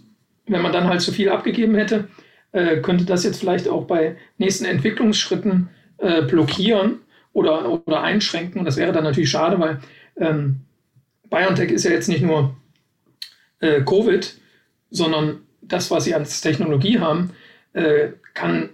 [0.48, 2.08] wenn man dann halt zu viel abgegeben hätte,
[2.52, 7.00] äh, könnte das jetzt vielleicht auch bei nächsten Entwicklungsschritten äh, blockieren
[7.34, 8.60] oder, oder einschränken.
[8.60, 9.80] Und das wäre dann natürlich schade, weil
[10.18, 10.62] ähm,
[11.30, 12.56] BioNTech ist ja jetzt nicht nur
[13.60, 14.40] äh, Covid,
[14.90, 17.32] sondern das, was sie als Technologie haben,
[17.74, 18.70] äh, kann,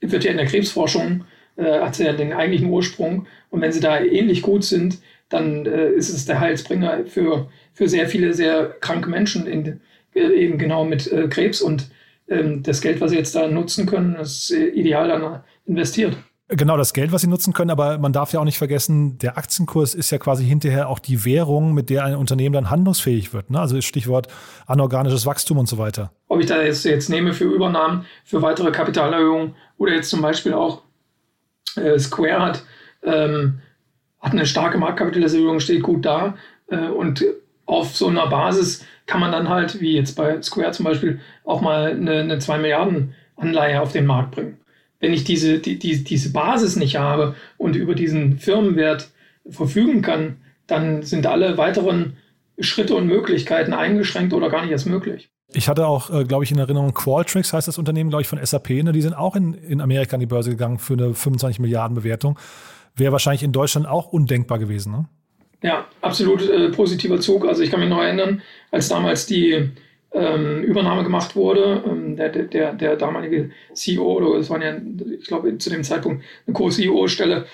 [0.00, 1.24] wird ja in der Krebsforschung
[1.56, 3.26] äh, hat sie ja den eigentlichen Ursprung.
[3.50, 7.88] Und wenn sie da ähnlich gut sind, dann äh, ist es der Heilsbringer für, für
[7.88, 9.80] sehr viele sehr kranke Menschen, in,
[10.14, 11.60] äh, eben genau mit äh, Krebs.
[11.60, 11.90] Und
[12.28, 16.16] ähm, das Geld, was sie jetzt da nutzen können, ist äh, ideal dann investiert.
[16.48, 19.38] Genau, das Geld, was sie nutzen können, aber man darf ja auch nicht vergessen, der
[19.38, 23.50] Aktienkurs ist ja quasi hinterher auch die Währung, mit der ein Unternehmen dann handlungsfähig wird.
[23.50, 23.58] Ne?
[23.58, 24.26] Also Stichwort
[24.66, 26.12] anorganisches Wachstum und so weiter.
[26.28, 30.52] Ob ich da jetzt, jetzt nehme für Übernahmen, für weitere Kapitalerhöhungen oder jetzt zum Beispiel
[30.52, 30.82] auch
[31.76, 32.62] äh, Square hat,
[33.04, 33.60] ähm,
[34.20, 36.34] hat eine starke Marktkapitalisierung, steht gut da
[36.68, 37.24] äh, und
[37.64, 41.62] auf so einer Basis kann man dann halt, wie jetzt bei Square zum Beispiel, auch
[41.62, 44.58] mal eine, eine 2 Milliarden Anleihe auf den Markt bringen
[45.04, 49.10] wenn ich diese, die, die, diese Basis nicht habe und über diesen Firmenwert
[49.46, 52.16] verfügen kann, dann sind alle weiteren
[52.58, 55.28] Schritte und Möglichkeiten eingeschränkt oder gar nicht erst möglich.
[55.52, 58.42] Ich hatte auch, äh, glaube ich, in Erinnerung, Qualtrics heißt das Unternehmen, glaube ich, von
[58.42, 58.70] SAP.
[58.70, 58.92] Ne?
[58.92, 62.38] Die sind auch in, in Amerika an die Börse gegangen für eine 25 Milliarden Bewertung.
[62.96, 64.90] Wäre wahrscheinlich in Deutschland auch undenkbar gewesen.
[64.92, 65.04] Ne?
[65.62, 67.46] Ja, absolut äh, positiver Zug.
[67.46, 68.40] Also ich kann mich noch erinnern,
[68.70, 69.68] als damals die
[70.14, 71.82] ähm, Übernahme gemacht wurde.
[71.86, 74.76] Ähm, der, der, der damalige CEO, oder es waren ja,
[75.18, 77.46] ich glaube, zu dem Zeitpunkt eine Co-CEO-Stelle,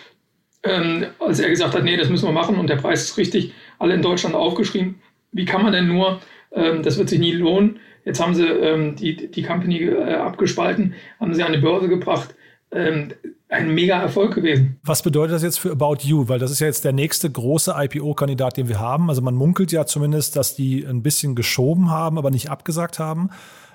[0.63, 3.53] ähm, als er gesagt hat, nee, das müssen wir machen und der Preis ist richtig,
[3.79, 5.01] alle in Deutschland aufgeschrieben.
[5.33, 6.21] Wie kann man denn nur,
[6.53, 7.81] ähm, das wird sich nie lohnen.
[8.05, 12.35] Jetzt haben sie ähm, die, die Company äh, abgespalten, haben sie an die Börse gebracht.
[12.73, 13.13] Ähm,
[13.49, 14.79] ein mega Erfolg gewesen.
[14.85, 16.29] Was bedeutet das jetzt für About You?
[16.29, 19.09] Weil das ist ja jetzt der nächste große IPO-Kandidat, den wir haben.
[19.09, 23.31] Also man munkelt ja zumindest, dass die ein bisschen geschoben haben, aber nicht abgesagt haben.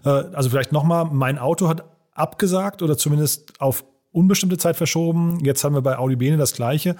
[0.05, 5.43] Äh, also vielleicht nochmal, mein Auto hat abgesagt oder zumindest auf unbestimmte Zeit verschoben.
[5.43, 6.95] Jetzt haben wir bei Audi Bene das Gleiche.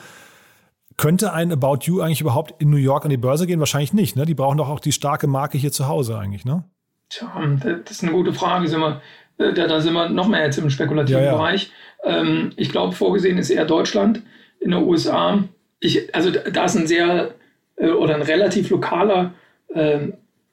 [0.97, 3.59] Könnte ein About You eigentlich überhaupt in New York an die Börse gehen?
[3.59, 4.17] Wahrscheinlich nicht.
[4.17, 4.25] Ne?
[4.25, 6.65] Die brauchen doch auch die starke Marke hier zu Hause eigentlich, ne?
[7.09, 7.31] Tja,
[7.63, 8.67] das ist eine gute Frage.
[8.67, 9.01] Sind wir,
[9.37, 11.35] da, da sind wir noch mehr jetzt im spekulativen ja, ja.
[11.35, 11.71] Bereich.
[12.03, 14.21] Ähm, ich glaube, vorgesehen ist eher Deutschland.
[14.59, 15.43] In den USA,
[15.79, 17.35] ich, also da ist ein sehr
[17.75, 19.33] äh, oder ein relativ lokaler
[19.73, 19.99] äh,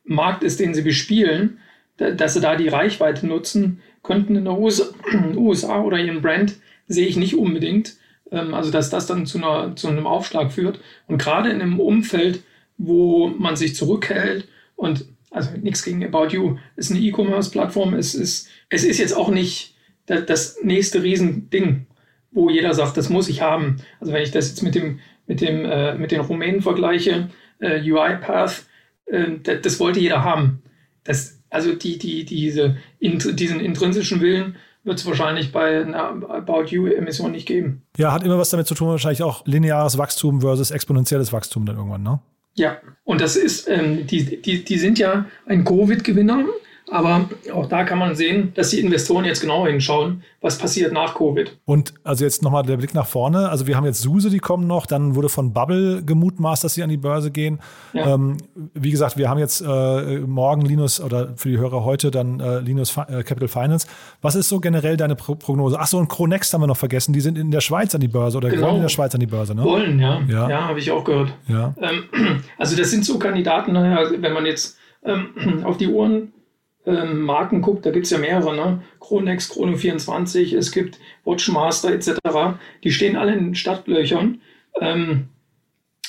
[0.05, 1.59] Markt ist, den sie bespielen,
[1.97, 4.85] da, dass sie da die Reichweite nutzen könnten in den USA,
[5.37, 6.57] USA oder ihren Brand,
[6.88, 7.97] sehe ich nicht unbedingt.
[8.31, 10.81] Ähm, also, dass das dann zu, einer, zu einem Aufschlag führt.
[11.07, 12.42] Und gerade in einem Umfeld,
[12.79, 18.49] wo man sich zurückhält und also nichts gegen About You, ist eine E-Commerce-Plattform, es ist,
[18.68, 19.75] es ist jetzt auch nicht
[20.07, 21.87] das nächste Riesending,
[22.33, 23.77] wo jeder sagt, das muss ich haben.
[24.01, 27.81] Also wenn ich das jetzt mit dem, mit dem, äh, mit den Rumänen vergleiche, äh,
[27.81, 28.64] UiPath,
[29.07, 30.62] äh, das, das, wollte jeder haben.
[31.05, 36.64] Das, also die, die, diese, in, diesen intrinsischen Willen wird es wahrscheinlich bei einer About
[36.66, 37.83] You-Emission nicht geben.
[37.97, 41.77] Ja, hat immer was damit zu tun, wahrscheinlich auch lineares Wachstum versus exponentielles Wachstum dann
[41.77, 42.21] irgendwann, ne?
[42.54, 46.44] Ja, und das ist, ähm, die, die, die sind ja ein Covid-Gewinner
[46.92, 47.24] aber
[47.55, 51.57] auch da kann man sehen, dass die Investoren jetzt genau hinschauen, was passiert nach Covid.
[51.64, 53.48] Und also jetzt nochmal der Blick nach vorne.
[53.48, 54.85] Also wir haben jetzt SUSE, die kommen noch.
[54.85, 57.61] Dann wurde von Bubble gemutmaßt, dass sie an die Börse gehen.
[57.94, 58.14] Ja.
[58.14, 58.37] Ähm,
[58.74, 62.61] wie gesagt, wir haben jetzt äh, morgen Linus oder für die Hörer heute dann äh,
[62.61, 63.87] Linus äh, Capital Finance.
[64.20, 65.81] Was ist so generell deine Pro Prognose?
[65.81, 67.14] Achso, und Cronext haben wir noch vergessen.
[67.14, 68.66] Die sind in der Schweiz an die Börse oder genau.
[68.66, 69.64] wollen in der Schweiz an die Börse, ne?
[69.64, 70.20] Wollen, ja.
[70.28, 71.33] Ja, ja habe ich auch gehört.
[71.48, 71.74] Ja.
[71.81, 75.28] Ähm, also das sind so Kandidaten, wenn man jetzt ähm,
[75.64, 76.33] auf die Uhren
[76.87, 78.83] ähm, Marken guckt, da gibt es ja mehrere, ne?
[79.01, 82.18] Chronex, Chrono 24, es gibt Watchmaster etc.
[82.83, 84.40] Die stehen alle in Stadtlöchern.
[84.81, 85.29] Ähm,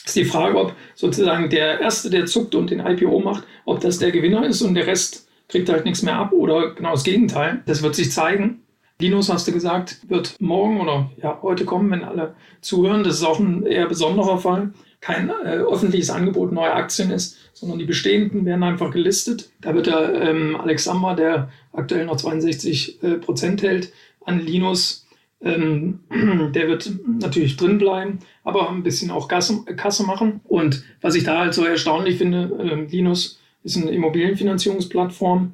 [0.05, 3.99] ist die Frage, ob sozusagen der Erste, der zuckt und den IPO macht, ob das
[3.99, 7.61] der Gewinner ist und der Rest kriegt halt nichts mehr ab oder genau das Gegenteil.
[7.65, 8.63] Das wird sich zeigen.
[8.99, 13.03] Linus, hast du gesagt, wird morgen oder ja, heute kommen, wenn alle zuhören.
[13.03, 14.73] Das ist auch ein eher besonderer Fall.
[15.03, 19.51] Kein äh, öffentliches Angebot neuer Aktien ist, sondern die bestehenden werden einfach gelistet.
[19.59, 23.91] Da wird der ähm, Alex Samba, der aktuell noch 62 äh, Prozent hält,
[24.23, 25.05] an Linus,
[25.41, 25.99] ähm,
[26.55, 26.89] der wird
[27.19, 30.39] natürlich drin bleiben, aber ein bisschen auch Kasse, Kasse machen.
[30.45, 35.51] Und was ich da halt so erstaunlich finde, äh, Linus ist eine Immobilienfinanzierungsplattform,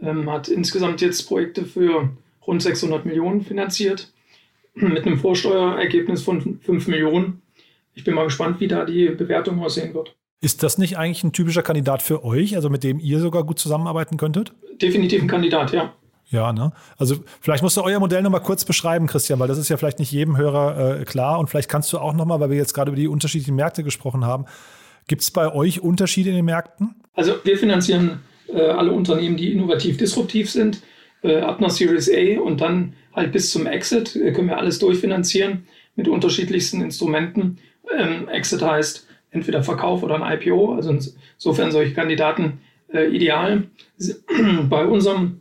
[0.00, 2.08] ähm, hat insgesamt jetzt Projekte für
[2.46, 4.12] rund 600 Millionen finanziert,
[4.74, 7.41] mit einem Vorsteuerergebnis von 5 Millionen.
[7.94, 10.16] Ich bin mal gespannt, wie da die Bewertung aussehen wird.
[10.40, 13.58] Ist das nicht eigentlich ein typischer Kandidat für euch, also mit dem ihr sogar gut
[13.58, 14.52] zusammenarbeiten könntet?
[14.80, 15.92] Definitiv ein Kandidat, ja.
[16.30, 16.72] Ja, ne?
[16.96, 19.98] Also vielleicht musst du euer Modell nochmal kurz beschreiben, Christian, weil das ist ja vielleicht
[19.98, 21.38] nicht jedem Hörer äh, klar.
[21.38, 24.24] Und vielleicht kannst du auch nochmal, weil wir jetzt gerade über die unterschiedlichen Märkte gesprochen
[24.24, 24.46] haben,
[25.06, 26.94] gibt es bei euch Unterschiede in den Märkten?
[27.14, 30.82] Also wir finanzieren äh, alle Unternehmen, die innovativ disruptiv sind,
[31.22, 34.78] äh, ab einer Series A und dann halt bis zum Exit äh, können wir alles
[34.78, 37.58] durchfinanzieren mit unterschiedlichsten Instrumenten.
[37.96, 40.74] Ähm, Exit heißt, entweder Verkauf oder ein IPO.
[40.74, 42.60] Also insofern solche Kandidaten
[42.92, 43.64] äh, ideal.
[44.68, 45.40] Bei unserem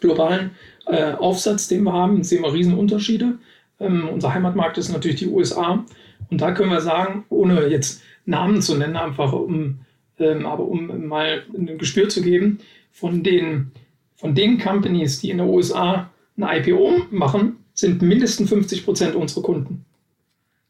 [0.00, 0.52] globalen
[0.86, 3.38] äh, Aufsatz, den wir haben, sehen wir Riesenunterschiede.
[3.80, 5.84] Ähm, unser Heimatmarkt ist natürlich die USA.
[6.30, 9.80] Und da können wir sagen, ohne jetzt Namen zu nennen, einfach um,
[10.18, 12.58] ähm, aber um mal ein Gespür zu geben,
[12.92, 13.72] von den,
[14.16, 19.42] von den Companies, die in den USA ein IPO machen, sind mindestens 50 Prozent unsere
[19.42, 19.84] Kunden.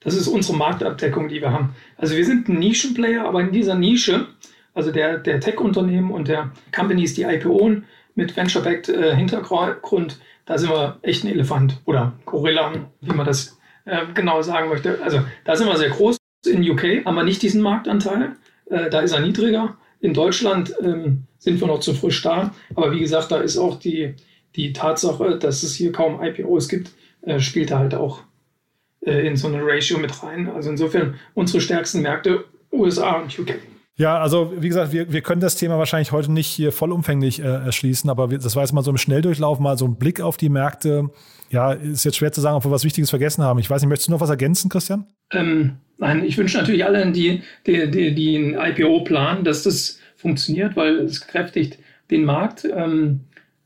[0.04, 1.74] Das ist unsere Marktabdeckung, die wir haben.
[1.96, 4.26] Also wir sind ein Nischenplayer, aber in dieser Nische,
[4.74, 7.82] also der, der Tech-Unternehmen und der Companies, die IPO
[8.14, 9.16] mit Venture-Backed äh,
[10.44, 15.00] da sind wir echt ein Elefant oder Gorilla, wie man das äh, genau sagen möchte.
[15.02, 16.16] Also da sind wir sehr groß.
[16.46, 18.32] In UK haben wir nicht diesen Marktanteil,
[18.66, 19.76] äh, da ist er niedriger.
[20.00, 22.52] In Deutschland ähm, sind wir noch zu frisch da.
[22.74, 24.16] Aber wie gesagt, da ist auch die,
[24.56, 26.90] die Tatsache, dass es hier kaum IPOs gibt,
[27.38, 28.24] spielt da halt auch
[29.04, 30.48] äh, in so eine Ratio mit rein.
[30.48, 33.54] Also insofern unsere stärksten Märkte USA und UK.
[33.96, 37.44] Ja, also wie gesagt, wir, wir können das Thema wahrscheinlich heute nicht hier vollumfänglich äh,
[37.44, 40.38] erschließen, aber wir, das war jetzt mal so im Schnelldurchlauf, mal so ein Blick auf
[40.38, 41.10] die Märkte.
[41.50, 43.58] Ja, ist jetzt schwer zu sagen, ob wir was Wichtiges vergessen haben.
[43.58, 45.06] Ich weiß nicht, möchtest du noch was ergänzen, Christian?
[45.30, 49.98] Ähm, nein, ich wünsche natürlich allen, die, die, die, die ein IPO planen, dass das
[50.16, 51.78] funktioniert, weil es kräftigt
[52.10, 52.64] den Markt.
[52.64, 53.20] Ähm,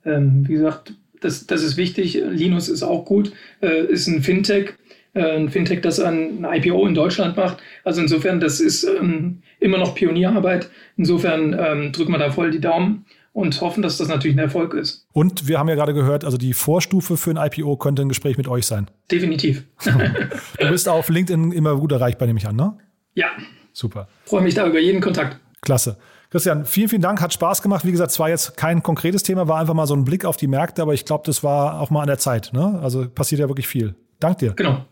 [0.05, 2.21] ähm, wie gesagt, das, das ist wichtig.
[2.29, 4.75] Linus ist auch gut, äh, ist ein Fintech
[5.21, 7.59] ein Fintech, das ein IPO in Deutschland macht.
[7.85, 10.71] Also insofern, das ist ähm, immer noch Pionierarbeit.
[10.97, 14.73] Insofern ähm, drücken wir da voll die Daumen und hoffen, dass das natürlich ein Erfolg
[14.75, 15.07] ist.
[15.13, 18.39] Und wir haben ja gerade gehört, also die Vorstufe für ein IPO könnte ein Gespräch
[18.39, 18.91] mit euch sein.
[19.11, 19.65] Definitiv.
[19.85, 22.79] du bist auf LinkedIn immer gut erreichbar, nehme ich an, ne?
[23.15, 23.27] Ja.
[23.73, 24.09] Super.
[24.25, 25.39] Freue mich da über jeden Kontakt.
[25.61, 25.99] Klasse.
[26.31, 27.85] Christian, vielen, vielen Dank, hat Spaß gemacht.
[27.85, 30.37] Wie gesagt, es war jetzt kein konkretes Thema, war einfach mal so ein Blick auf
[30.37, 32.53] die Märkte, aber ich glaube, das war auch mal an der Zeit.
[32.55, 32.81] Ne?
[32.83, 33.95] Also passiert ja wirklich viel.
[34.19, 34.55] Dank dir.
[34.55, 34.85] Genau.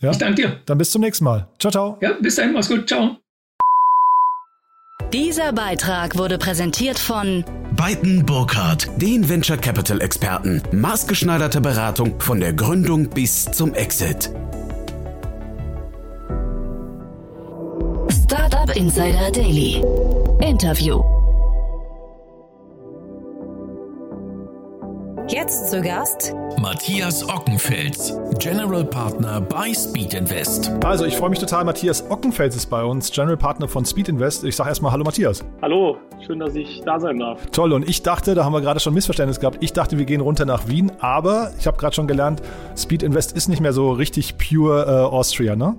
[0.00, 0.10] Ja?
[0.10, 0.60] Ich danke dir.
[0.66, 1.48] Dann bis zum nächsten Mal.
[1.58, 1.98] Ciao, ciao.
[2.00, 2.88] Ja, bis dahin, mach's gut.
[2.88, 3.16] Ciao.
[5.12, 7.44] Dieser Beitrag wurde präsentiert von
[7.76, 10.62] Beiten Burkhardt, den Venture Capital Experten.
[10.72, 14.30] Maßgeschneiderte Beratung von der Gründung bis zum Exit.
[18.10, 19.82] Startup Insider Daily.
[20.40, 21.17] Interview.
[25.28, 30.72] Jetzt zu Gast Matthias Ockenfels, General Partner bei Speed Invest.
[30.82, 31.66] Also, ich freue mich total.
[31.66, 34.44] Matthias Ockenfels ist bei uns, General Partner von Speed Invest.
[34.44, 35.44] Ich sage erstmal Hallo, Matthias.
[35.60, 37.44] Hallo, schön, dass ich da sein darf.
[37.50, 37.74] Toll.
[37.74, 39.58] Und ich dachte, da haben wir gerade schon Missverständnis gehabt.
[39.60, 42.40] Ich dachte, wir gehen runter nach Wien, aber ich habe gerade schon gelernt,
[42.74, 45.76] Speed Invest ist nicht mehr so richtig pure äh, Austria, ne?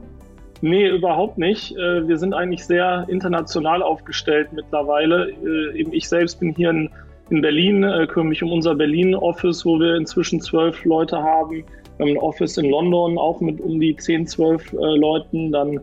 [0.62, 1.76] Nee, überhaupt nicht.
[1.76, 5.32] Äh, wir sind eigentlich sehr international aufgestellt mittlerweile.
[5.32, 6.90] Äh, eben ich selbst bin hier in
[7.30, 11.64] in Berlin, äh, kümmere mich um unser Berlin-Office, wo wir inzwischen zwölf Leute haben.
[11.98, 15.80] Wir haben ein Office in London, auch mit um die 10, 12 äh, Leuten, dann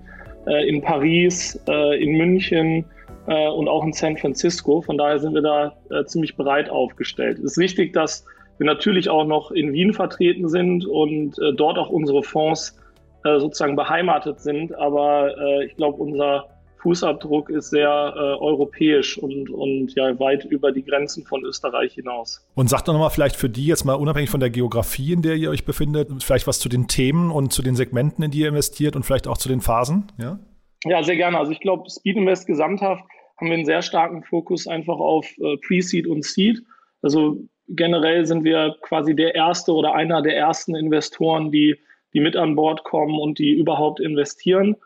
[0.46, 2.84] äh, in Paris, äh, in München
[3.26, 4.80] äh, und auch in San Francisco.
[4.80, 7.38] Von daher sind wir da äh, ziemlich breit aufgestellt.
[7.38, 8.24] Es ist wichtig, dass
[8.58, 12.74] wir natürlich auch noch in Wien vertreten sind und dort auch unsere Fonds
[13.22, 14.74] sozusagen beheimatet sind.
[14.74, 16.46] Aber ich glaube, unser
[16.78, 22.46] Fußabdruck ist sehr äh, europäisch und, und ja weit über die Grenzen von Österreich hinaus.
[22.54, 25.36] Und sagt doch nochmal vielleicht für die jetzt mal unabhängig von der Geografie, in der
[25.36, 28.48] ihr euch befindet, vielleicht was zu den Themen und zu den Segmenten, in die ihr
[28.48, 30.38] investiert und vielleicht auch zu den Phasen, ja?
[30.84, 31.38] Ja, sehr gerne.
[31.38, 33.02] Also ich glaube, Speed Invest gesamthaft
[33.38, 36.62] haben wir einen sehr starken Fokus einfach auf äh, Pre-Seed und Seed.
[37.02, 41.76] Also generell sind wir quasi der erste oder einer der ersten Investoren, die,
[42.14, 44.76] die mit an Bord kommen und die überhaupt investieren.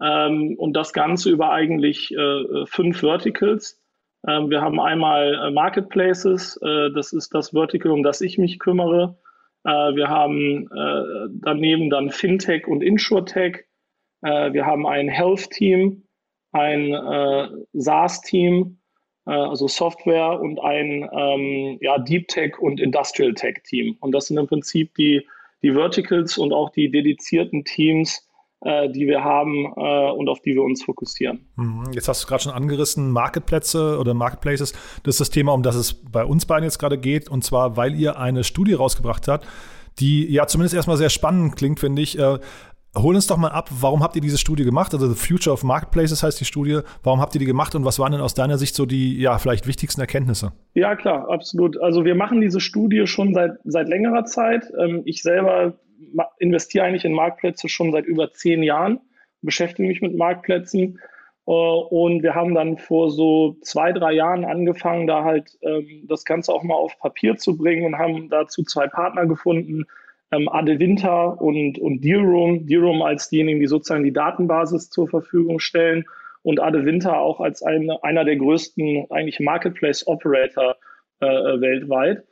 [0.00, 3.80] Ähm, und das Ganze über eigentlich äh, fünf Verticals.
[4.26, 8.58] Ähm, wir haben einmal äh, Marketplaces, äh, das ist das Vertical, um das ich mich
[8.58, 9.18] kümmere.
[9.68, 10.68] Wir haben
[11.42, 13.64] daneben dann Fintech und Insurtech.
[14.20, 16.04] Wir haben ein Health-Team,
[16.52, 18.78] ein SaaS-Team,
[19.24, 23.96] also Software und ein ähm, ja, Deep Tech und Industrial Tech Team.
[23.98, 25.26] Und das sind im Prinzip die,
[25.62, 28.25] die Verticals und auch die dedizierten Teams,
[28.88, 31.46] die wir haben äh, und auf die wir uns fokussieren.
[31.56, 31.92] Mhm.
[31.92, 34.72] Jetzt hast du gerade schon angerissen, Marketplätze oder Marketplaces.
[35.02, 37.28] Das ist das Thema, um das es bei uns beiden jetzt gerade geht.
[37.28, 39.46] Und zwar, weil ihr eine Studie rausgebracht habt,
[39.98, 42.18] die ja zumindest erstmal sehr spannend klingt, finde ich.
[42.18, 42.38] Äh,
[42.96, 44.92] hol uns doch mal ab, warum habt ihr diese Studie gemacht?
[44.94, 46.80] Also The Future of Marketplaces heißt die Studie.
[47.02, 49.38] Warum habt ihr die gemacht und was waren denn aus deiner Sicht so die ja
[49.38, 50.52] vielleicht wichtigsten Erkenntnisse?
[50.74, 51.80] Ja, klar, absolut.
[51.80, 54.64] Also wir machen diese Studie schon seit, seit längerer Zeit.
[54.78, 55.74] Ähm, ich selber
[56.38, 59.00] investiere eigentlich in Marktplätze schon seit über zehn Jahren,
[59.42, 61.00] beschäftige mich mit Marktplätzen.
[61.46, 66.24] Äh, und wir haben dann vor so zwei, drei Jahren angefangen, da halt ähm, das
[66.24, 69.84] Ganze auch mal auf Papier zu bringen und haben dazu zwei Partner gefunden,
[70.32, 72.66] ähm, Ade Winter und, und Dealroom.
[72.66, 76.04] Dealroom als diejenigen, die sozusagen die Datenbasis zur Verfügung stellen
[76.42, 80.76] und Ade Winter auch als ein, einer der größten eigentlich Marketplace Operator
[81.20, 82.24] äh, weltweit.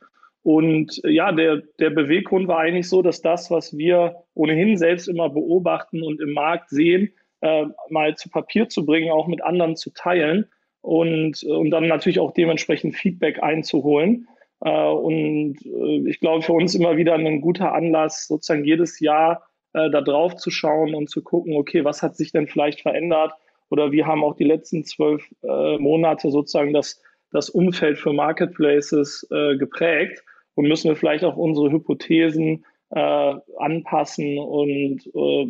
[0.45, 5.07] Und äh, ja, der, der Beweggrund war eigentlich so, dass das, was wir ohnehin selbst
[5.07, 9.75] immer beobachten und im Markt sehen, äh, mal zu Papier zu bringen, auch mit anderen
[9.75, 10.45] zu teilen
[10.81, 14.27] und, und dann natürlich auch dementsprechend Feedback einzuholen.
[14.63, 19.47] Äh, und äh, ich glaube, für uns immer wieder ein guter Anlass, sozusagen jedes Jahr
[19.73, 23.33] äh, da drauf zu schauen und zu gucken, okay, was hat sich denn vielleicht verändert
[23.71, 29.27] oder wie haben auch die letzten zwölf Monate sozusagen das, das Umfeld für Marketplaces
[29.57, 30.23] geprägt
[30.55, 35.01] und müssen wir vielleicht auch unsere Hypothesen anpassen und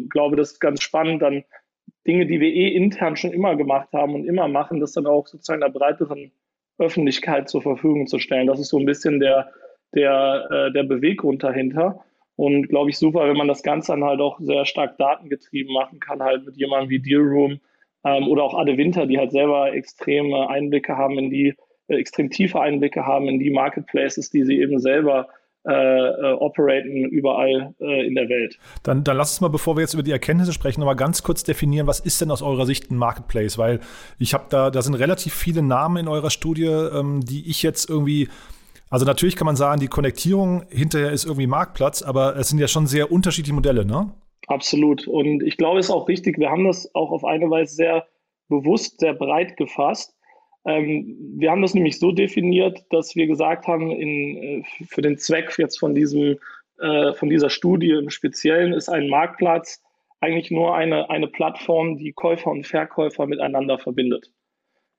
[0.09, 1.43] glaube, das ist ganz spannend, dann
[2.07, 5.27] Dinge, die wir eh intern schon immer gemacht haben und immer machen, das dann auch
[5.27, 6.31] sozusagen einer breiteren
[6.77, 8.47] Öffentlichkeit zur Verfügung zu stellen.
[8.47, 9.51] Das ist so ein bisschen der,
[9.93, 12.03] der, äh, der Beweggrund dahinter.
[12.35, 15.99] Und glaube ich super, wenn man das Ganze dann halt auch sehr stark datengetrieben machen
[15.99, 17.59] kann, halt mit jemandem wie Dealroom
[18.03, 21.55] ähm, oder auch Ade Winter, die halt selber extreme Einblicke haben in die, äh,
[21.87, 25.27] extrem tiefe Einblicke haben in die Marketplaces, die sie eben selber
[25.67, 28.59] äh, äh, operaten überall äh, in der Welt.
[28.83, 31.23] Dann, dann lass uns mal, bevor wir jetzt über die Erkenntnisse sprechen, noch mal ganz
[31.23, 33.57] kurz definieren, was ist denn aus eurer Sicht ein Marketplace?
[33.57, 33.79] Weil
[34.19, 37.89] ich habe da, da sind relativ viele Namen in eurer Studie, ähm, die ich jetzt
[37.89, 38.29] irgendwie
[38.89, 42.67] also natürlich kann man sagen, die Konnektierung hinterher ist irgendwie Marktplatz, aber es sind ja
[42.67, 44.11] schon sehr unterschiedliche Modelle, ne?
[44.47, 45.07] Absolut.
[45.07, 48.05] Und ich glaube, es ist auch richtig, wir haben das auch auf eine Weise sehr
[48.47, 50.14] bewusst, sehr breit gefasst,
[50.65, 55.17] ähm, wir haben das nämlich so definiert, dass wir gesagt haben, in, äh, für den
[55.17, 56.37] Zweck jetzt von, diesem,
[56.79, 59.81] äh, von dieser Studie im Speziellen ist ein Marktplatz
[60.21, 64.31] eigentlich nur eine, eine Plattform, die Käufer und Verkäufer miteinander verbindet.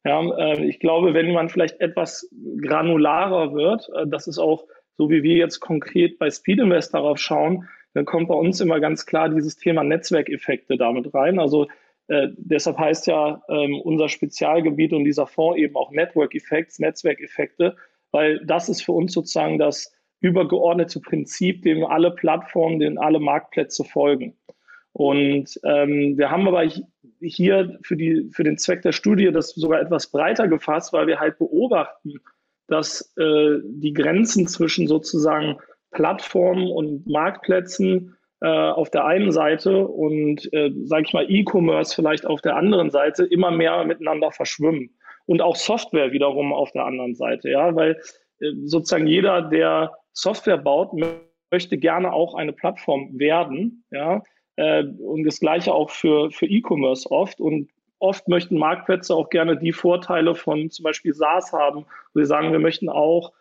[0.05, 2.31] Ja, äh, ich glaube, wenn man vielleicht etwas
[2.63, 4.65] granularer wird, äh, das ist auch
[4.97, 9.05] so, wie wir jetzt konkret bei Speedinvest darauf schauen, dann kommt bei uns immer ganz
[9.05, 11.41] klar dieses Thema Netzwerkeffekte damit rein.
[11.41, 11.67] Also
[12.09, 17.77] äh, deshalb heißt ja ähm, unser Spezialgebiet und dieser Fonds eben auch Network Effects, Netzwerkeffekte,
[18.13, 23.85] weil das ist für uns sozusagen das übergeordnete Prinzip, dem alle Plattformen, denen alle Marktplätze
[23.85, 24.37] folgen.
[24.93, 26.65] Und ähm, wir haben aber
[27.21, 31.21] hier für, die, für den Zweck der Studie das sogar etwas breiter gefasst, weil wir
[31.21, 32.15] halt beobachten,
[32.67, 35.59] dass äh, die Grenzen zwischen sozusagen
[35.91, 42.27] Plattformen und Marktplätzen äh, auf der einen Seite und, äh, sage ich mal, E-Commerce vielleicht
[42.27, 44.91] auf der anderen Seite immer mehr miteinander verschwimmen.
[45.27, 47.93] Und auch Software wiederum auf der anderen Seite, ja, weil
[48.41, 50.93] äh, sozusagen jeder, der Software baut,
[51.51, 54.23] möchte gerne auch eine Plattform werden, ja.
[54.57, 57.41] Äh, und das Gleiche auch für, für E-Commerce oft.
[57.41, 61.87] Und oft möchten Marktplätze auch gerne die Vorteile von zum Beispiel SaaS haben.
[62.15, 63.33] Wir sagen, wir möchten auch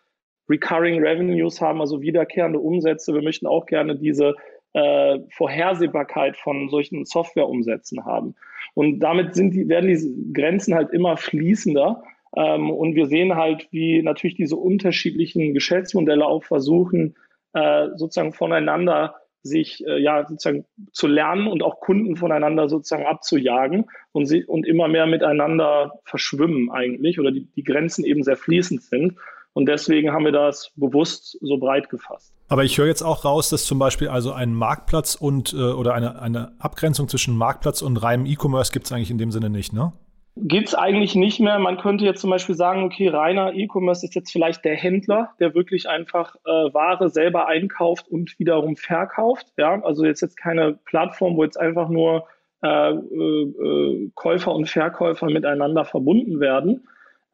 [0.48, 3.14] Recurring Revenues haben, also wiederkehrende Umsätze.
[3.14, 4.36] Wir möchten auch gerne diese
[4.76, 8.36] äh, Vorhersehbarkeit von solchen Softwareumsätzen haben.
[8.74, 12.04] Und damit sind die, werden diese Grenzen halt immer fließender.
[12.36, 17.16] Ähm, und wir sehen halt, wie natürlich diese unterschiedlichen Geschäftsmodelle auch versuchen,
[17.54, 23.86] äh, sozusagen voneinander sich äh, ja sozusagen zu lernen und auch Kunden voneinander sozusagen abzujagen
[24.12, 28.82] und sie und immer mehr miteinander verschwimmen eigentlich oder die, die Grenzen eben sehr fließend
[28.82, 29.14] sind.
[29.56, 32.34] Und deswegen haben wir das bewusst so breit gefasst.
[32.50, 35.94] Aber ich höre jetzt auch raus, dass zum Beispiel also ein Marktplatz und äh, oder
[35.94, 39.72] eine, eine Abgrenzung zwischen Marktplatz und reinem E-Commerce gibt es eigentlich in dem Sinne nicht,
[39.72, 39.94] ne?
[40.36, 41.58] Gibt es eigentlich nicht mehr.
[41.60, 45.56] Man könnte jetzt zum Beispiel sagen, okay, reiner E-Commerce ist jetzt vielleicht der Händler, der
[45.56, 49.48] wirklich einfach äh, Ware selber einkauft und wiederum verkauft.
[49.56, 52.28] Ja, also jetzt jetzt keine Plattform, wo jetzt einfach nur
[52.62, 56.86] äh, äh, Käufer und Verkäufer miteinander verbunden werden,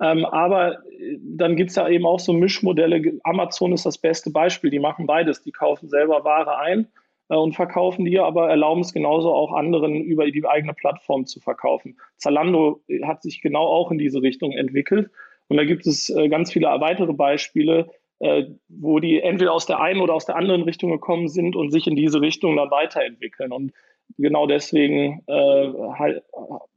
[0.01, 3.19] ähm, aber äh, dann gibt es ja eben auch so Mischmodelle.
[3.23, 4.71] Amazon ist das beste Beispiel.
[4.71, 5.43] Die machen beides.
[5.43, 6.87] Die kaufen selber Ware ein
[7.29, 11.39] äh, und verkaufen die, aber erlauben es genauso auch anderen über die eigene Plattform zu
[11.39, 11.97] verkaufen.
[12.17, 15.11] Zalando äh, hat sich genau auch in diese Richtung entwickelt.
[15.49, 19.81] Und da gibt es äh, ganz viele weitere Beispiele, äh, wo die entweder aus der
[19.81, 23.51] einen oder aus der anderen Richtung gekommen sind und sich in diese Richtung dann weiterentwickeln.
[23.51, 23.71] Und
[24.17, 25.73] genau deswegen äh,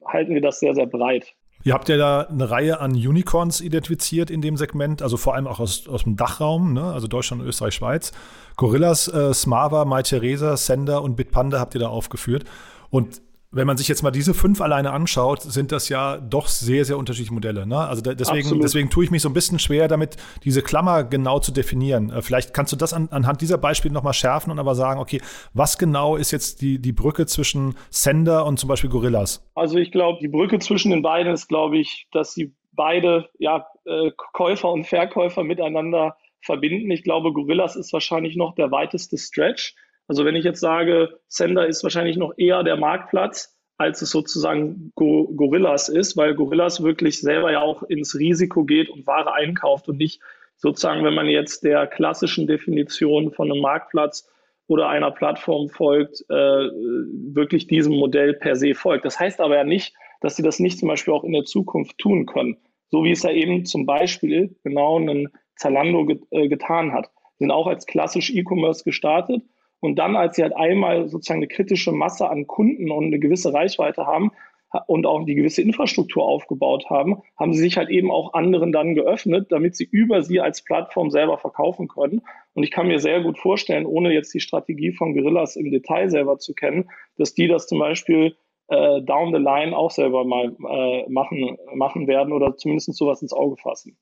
[0.05, 1.35] halten wir das sehr, sehr breit.
[1.65, 5.47] Ihr habt ja da eine Reihe an Unicorns identifiziert in dem Segment, also vor allem
[5.47, 6.85] auch aus, aus dem Dachraum, ne?
[6.85, 8.13] also Deutschland, Österreich, Schweiz.
[8.57, 12.45] Gorillas, äh, Smava, MyTheresa, Sender und Bitpanda habt ihr da aufgeführt.
[12.91, 13.23] Und
[13.55, 16.99] wenn man sich jetzt mal diese fünf alleine anschaut, sind das ja doch sehr, sehr
[16.99, 17.67] unterschiedliche Modelle.
[17.67, 17.79] Ne?
[17.79, 21.53] Also deswegen, deswegen tue ich mich so ein bisschen schwer damit, diese Klammer genau zu
[21.53, 22.11] definieren.
[22.11, 25.21] Äh, vielleicht kannst du das an, anhand dieser Beispiele nochmal schärfen und aber sagen, okay,
[25.53, 29.49] was genau ist jetzt die, die Brücke zwischen Sender und zum Beispiel Gorillas?
[29.55, 33.67] Also ich glaube, die Brücke zwischen den beiden ist, glaube ich, dass sie beide ja,
[33.85, 36.91] äh, Käufer und Verkäufer miteinander verbinden.
[36.91, 39.75] Ich glaube, Gorillas ist wahrscheinlich noch der weiteste Stretch.
[40.07, 44.93] Also wenn ich jetzt sage, Sender ist wahrscheinlich noch eher der Marktplatz, als es sozusagen
[44.95, 49.89] Go Gorillas ist, weil Gorillas wirklich selber ja auch ins Risiko geht und Ware einkauft
[49.89, 50.21] und nicht
[50.57, 54.31] sozusagen, wenn man jetzt der klassischen Definition von einem Marktplatz
[54.67, 59.05] oder einer Plattform folgt, äh, wirklich diesem Modell per se folgt.
[59.05, 61.99] Das heißt aber ja nicht, dass sie das nicht zum Beispiel auch in der Zukunft
[61.99, 62.57] tun können.
[62.91, 67.11] So wie es ja eben zum Beispiel genau ein Zalando get, äh, getan hat.
[67.35, 69.43] Sie sind auch als klassisch E-Commerce gestartet
[69.85, 73.53] und dann, als sie halt einmal sozusagen eine kritische Masse an Kunden und eine gewisse
[73.53, 74.31] Reichweite haben,
[74.87, 78.95] und auch die gewisse Infrastruktur aufgebaut haben, haben sie sich halt eben auch anderen dann
[78.95, 82.23] geöffnet, damit sie über sie als Plattform selber verkaufen können.
[82.55, 86.11] Und ich kann mir sehr gut vorstellen, ohne jetzt die Strategie von Gorillas im Detail
[86.11, 88.37] selber zu kennen, dass die das zum Beispiel
[88.69, 93.33] äh, down the line auch selber mal äh, machen, machen werden oder zumindest sowas ins
[93.33, 93.97] Auge fassen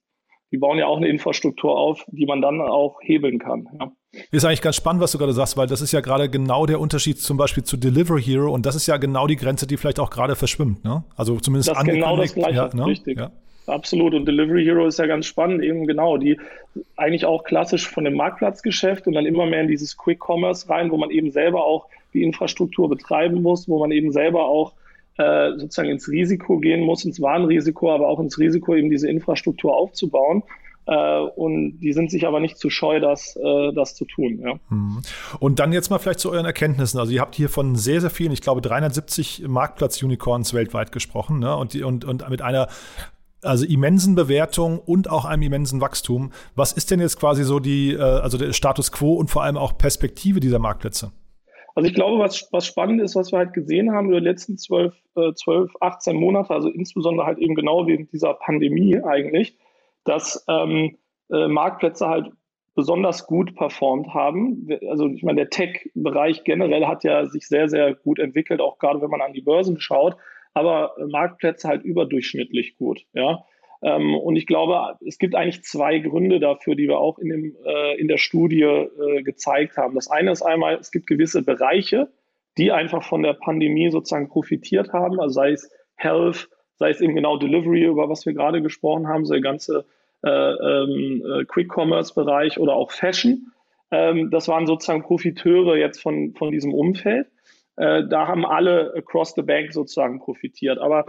[0.53, 3.67] die bauen ja auch eine Infrastruktur auf, die man dann auch hebeln kann.
[3.79, 3.91] Ja.
[4.31, 6.79] Ist eigentlich ganz spannend, was du gerade sagst, weil das ist ja gerade genau der
[6.79, 9.99] Unterschied zum Beispiel zu Delivery Hero und das ist ja genau die Grenze, die vielleicht
[9.99, 10.83] auch gerade verschwimmt.
[10.85, 11.03] Ne?
[11.17, 12.85] Also zumindest das genau das Gleiche, ja, ne?
[12.85, 13.17] richtig.
[13.17, 13.31] Ja.
[13.65, 14.13] Absolut.
[14.13, 16.37] Und Delivery Hero ist ja ganz spannend, eben genau, die
[16.97, 20.91] eigentlich auch klassisch von dem Marktplatzgeschäft und dann immer mehr in dieses Quick Commerce rein,
[20.91, 24.73] wo man eben selber auch die Infrastruktur betreiben muss, wo man eben selber auch
[25.17, 29.75] äh, sozusagen ins Risiko gehen muss, ins Warenrisiko, aber auch ins Risiko, eben diese Infrastruktur
[29.75, 30.43] aufzubauen.
[30.85, 34.39] Äh, und die sind sich aber nicht zu scheu, das, äh, das zu tun.
[34.43, 34.55] Ja.
[34.69, 35.01] Mhm.
[35.39, 36.99] Und dann jetzt mal vielleicht zu euren Erkenntnissen.
[36.99, 41.55] Also ihr habt hier von sehr, sehr vielen, ich glaube 370 Marktplatz-Unicorns weltweit gesprochen ne?
[41.55, 42.67] und, und, und mit einer
[43.43, 46.31] also immensen Bewertung und auch einem immensen Wachstum.
[46.55, 49.77] Was ist denn jetzt quasi so die, also der Status quo und vor allem auch
[49.77, 51.11] Perspektive dieser Marktplätze?
[51.75, 54.57] Also ich glaube, was, was spannend ist, was wir halt gesehen haben über die letzten
[54.57, 59.57] zwölf, äh, 12, 18 Monate, also insbesondere halt eben genau während dieser Pandemie eigentlich,
[60.03, 60.97] dass ähm,
[61.31, 62.31] äh, Marktplätze halt
[62.75, 64.67] besonders gut performt haben.
[64.89, 69.01] Also ich meine, der Tech-Bereich generell hat ja sich sehr, sehr gut entwickelt, auch gerade
[69.01, 70.17] wenn man an die Börsen schaut,
[70.53, 73.05] aber Marktplätze halt überdurchschnittlich gut.
[73.13, 73.45] Ja.
[73.83, 77.55] Ähm, und ich glaube, es gibt eigentlich zwei Gründe dafür, die wir auch in, dem,
[77.65, 79.93] äh, in der Studie äh, gezeigt haben.
[79.95, 82.07] Das eine ist einmal, es gibt gewisse Bereiche,
[82.57, 87.15] die einfach von der Pandemie sozusagen profitiert haben, also sei es Health, sei es eben
[87.15, 89.85] genau Delivery, über was wir gerade gesprochen haben, so der ganze
[90.23, 93.51] äh, ähm, äh, Quick-Commerce-Bereich oder auch Fashion.
[93.91, 97.27] Ähm, das waren sozusagen Profiteure jetzt von, von diesem Umfeld.
[97.75, 100.79] Äh, da haben alle across the bank sozusagen profitiert.
[100.79, 101.05] Aber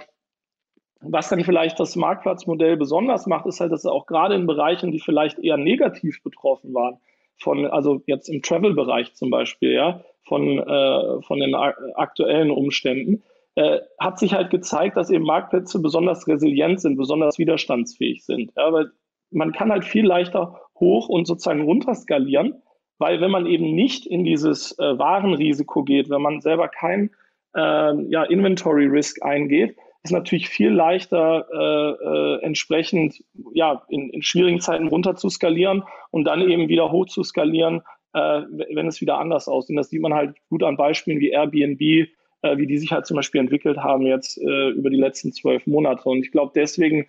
[1.01, 5.01] was dann vielleicht das Marktplatzmodell besonders macht, ist halt, dass auch gerade in Bereichen, die
[5.01, 6.99] vielleicht eher negativ betroffen waren,
[7.37, 13.23] von, also jetzt im Travel-Bereich zum Beispiel, ja, von, äh, von den aktuellen Umständen,
[13.57, 18.53] äh, hat sich halt gezeigt, dass eben Marktplätze besonders resilient sind, besonders widerstandsfähig sind.
[18.57, 18.91] Ja, weil
[19.31, 22.63] man kann halt viel leichter hoch und sozusagen runter skalieren,
[22.99, 27.11] weil wenn man eben nicht in dieses äh, Warenrisiko geht, wenn man selber kein
[27.55, 33.25] äh, ja, Inventory Risk eingeht, ist natürlich viel leichter, äh, äh, entsprechend
[33.55, 37.81] ja, in, in schwierigen Zeiten runter zu skalieren und dann eben wieder hoch zu skalieren,
[38.13, 38.43] äh,
[38.75, 39.79] wenn es wieder anders aussieht.
[39.79, 43.17] Das sieht man halt gut an Beispielen wie Airbnb, äh, wie die sich halt zum
[43.17, 46.07] Beispiel entwickelt haben jetzt äh, über die letzten zwölf Monate.
[46.07, 47.07] Und ich glaube, deswegen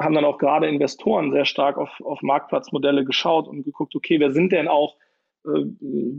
[0.00, 4.32] haben dann auch gerade Investoren sehr stark auf, auf Marktplatzmodelle geschaut und geguckt, okay, wer
[4.32, 4.96] sind denn auch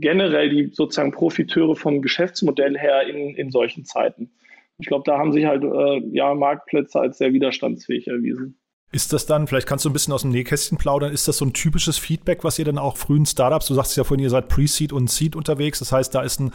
[0.00, 4.30] generell die sozusagen Profiteure vom Geschäftsmodell her in, in solchen Zeiten?
[4.78, 8.58] Ich glaube, da haben sich halt äh, ja, Marktplätze als sehr widerstandsfähig erwiesen.
[8.90, 11.44] Ist das dann, vielleicht kannst du ein bisschen aus dem Nähkästchen plaudern, ist das so
[11.44, 14.48] ein typisches Feedback, was ihr dann auch frühen Startups, du sagst ja vorhin, ihr seid
[14.48, 16.52] Pre-Seed und Seed unterwegs, das heißt, da ist ein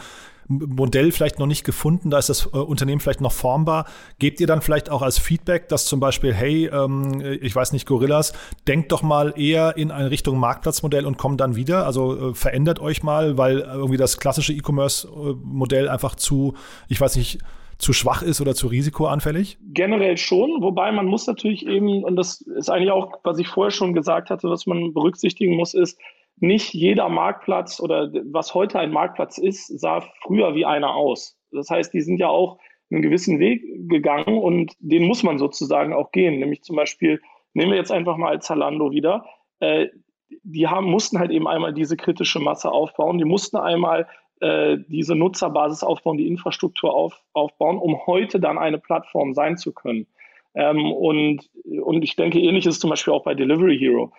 [0.48, 3.86] Modell vielleicht noch nicht gefunden, da ist das äh, Unternehmen vielleicht noch formbar.
[4.18, 7.86] Gebt ihr dann vielleicht auch als Feedback, dass zum Beispiel, hey, ähm, ich weiß nicht,
[7.86, 8.34] Gorillas,
[8.66, 11.86] denkt doch mal eher in eine Richtung Marktplatzmodell und kommt dann wieder?
[11.86, 16.54] Also äh, verändert euch mal, weil irgendwie das klassische E-Commerce-Modell einfach zu,
[16.88, 17.38] ich weiß nicht,
[17.78, 19.58] zu schwach ist oder zu risikoanfällig?
[19.72, 23.70] Generell schon, wobei man muss natürlich eben, und das ist eigentlich auch, was ich vorher
[23.70, 25.98] schon gesagt hatte, was man berücksichtigen muss, ist,
[26.36, 31.36] nicht jeder Marktplatz oder was heute ein Marktplatz ist, sah früher wie einer aus.
[31.52, 32.58] Das heißt, die sind ja auch
[32.90, 36.38] einen gewissen Weg gegangen und den muss man sozusagen auch gehen.
[36.38, 37.20] Nämlich zum Beispiel,
[37.54, 39.26] nehmen wir jetzt einfach mal Zalando wieder.
[39.60, 39.88] Äh,
[40.42, 43.18] die haben, mussten halt eben einmal diese kritische Masse aufbauen.
[43.18, 44.08] Die mussten einmal
[44.40, 49.72] äh, diese Nutzerbasis aufbauen, die Infrastruktur auf, aufbauen, um heute dann eine Plattform sein zu
[49.72, 50.06] können.
[50.54, 51.50] Ähm, und,
[51.82, 54.12] und ich denke, ähnlich ist es zum Beispiel auch bei Delivery Hero.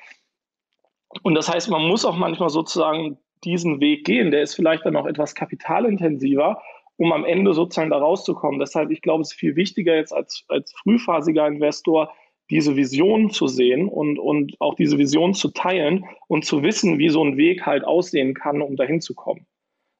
[1.24, 4.32] Und das heißt, man muss auch manchmal sozusagen diesen Weg gehen.
[4.32, 6.61] Der ist vielleicht dann auch etwas kapitalintensiver,
[6.97, 8.59] um am Ende sozusagen da rauszukommen.
[8.59, 12.11] Deshalb, ich glaube, es ist viel wichtiger jetzt als, als frühphasiger Investor,
[12.49, 17.09] diese Vision zu sehen und, und auch diese Vision zu teilen und zu wissen, wie
[17.09, 19.45] so ein Weg halt aussehen kann, um dahin zu kommen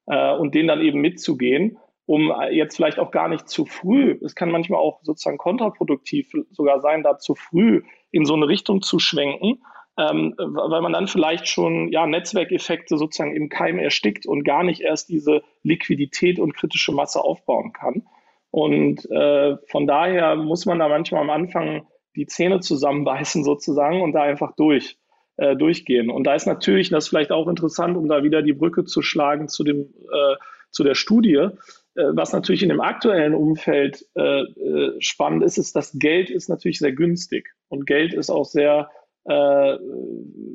[0.08, 4.36] äh, und den dann eben mitzugehen, um jetzt vielleicht auch gar nicht zu früh, es
[4.36, 7.82] kann manchmal auch sozusagen kontraproduktiv sogar sein, da zu früh
[8.12, 9.64] in so eine Richtung zu schwenken,
[9.98, 14.82] ähm, weil man dann vielleicht schon ja, Netzwerkeffekte sozusagen im Keim erstickt und gar nicht
[14.82, 18.04] erst diese Liquidität und kritische Masse aufbauen kann.
[18.52, 24.14] Und äh, von daher muss man da manchmal am Anfang die Zähne zusammenbeißen sozusagen und
[24.14, 24.98] da einfach durch.
[25.38, 26.10] Äh, durchgehen.
[26.10, 29.02] Und da ist natürlich, das ist vielleicht auch interessant, um da wieder die Brücke zu
[29.02, 30.36] schlagen zu, dem, äh,
[30.72, 31.50] zu der Studie, äh,
[31.94, 36.80] was natürlich in dem aktuellen Umfeld äh, äh, spannend ist, ist, dass Geld ist natürlich
[36.80, 38.90] sehr günstig und Geld ist auch sehr
[39.28, 39.78] äh,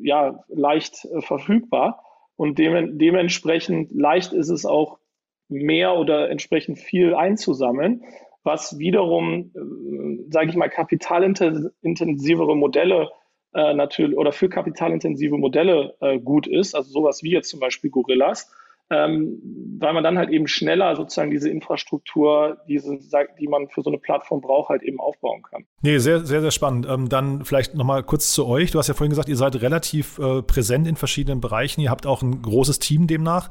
[0.03, 2.05] ja, leicht verfügbar.
[2.37, 4.99] Und dem, dementsprechend leicht ist es auch
[5.49, 8.03] mehr oder entsprechend viel einzusammeln,
[8.45, 13.11] was wiederum, äh, sage ich mal, kapitalintensivere Modelle
[13.55, 17.91] äh, natürlich oder für kapitalintensive Modelle äh, gut ist, also sowas wie jetzt zum Beispiel
[17.91, 18.51] Gorillas,
[18.91, 19.41] ähm,
[19.79, 22.99] weil man dann halt eben schneller sozusagen diese Infrastruktur, diese,
[23.39, 25.65] die man für so eine Plattform braucht, halt eben aufbauen kann.
[25.83, 26.87] Nee, sehr, sehr, sehr spannend.
[26.89, 28.73] Ähm, dann vielleicht nochmal kurz zu euch.
[28.73, 31.81] Du hast ja vorhin gesagt, ihr seid relativ äh, präsent in verschiedenen Bereichen.
[31.81, 33.49] Ihr habt auch ein großes Team demnach.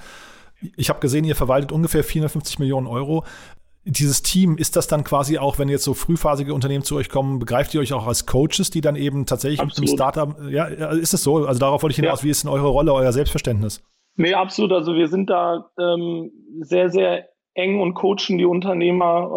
[0.76, 3.24] Ich habe gesehen, ihr verwaltet ungefähr 450 Millionen Euro.
[3.86, 7.40] Dieses Team, ist das dann quasi auch, wenn jetzt so frühphasige Unternehmen zu euch kommen,
[7.40, 9.90] begreift ihr euch auch als Coaches, die dann eben tatsächlich Absolut.
[9.90, 11.46] einem Startup, ja, ist es so?
[11.46, 12.26] Also darauf wollte ich hinaus, ja.
[12.26, 13.82] wie ist denn eure Rolle, euer Selbstverständnis?
[14.16, 14.74] Nee, absolut.
[14.74, 19.32] Also wir sind da ähm, sehr, sehr eng und coachen die Unternehmer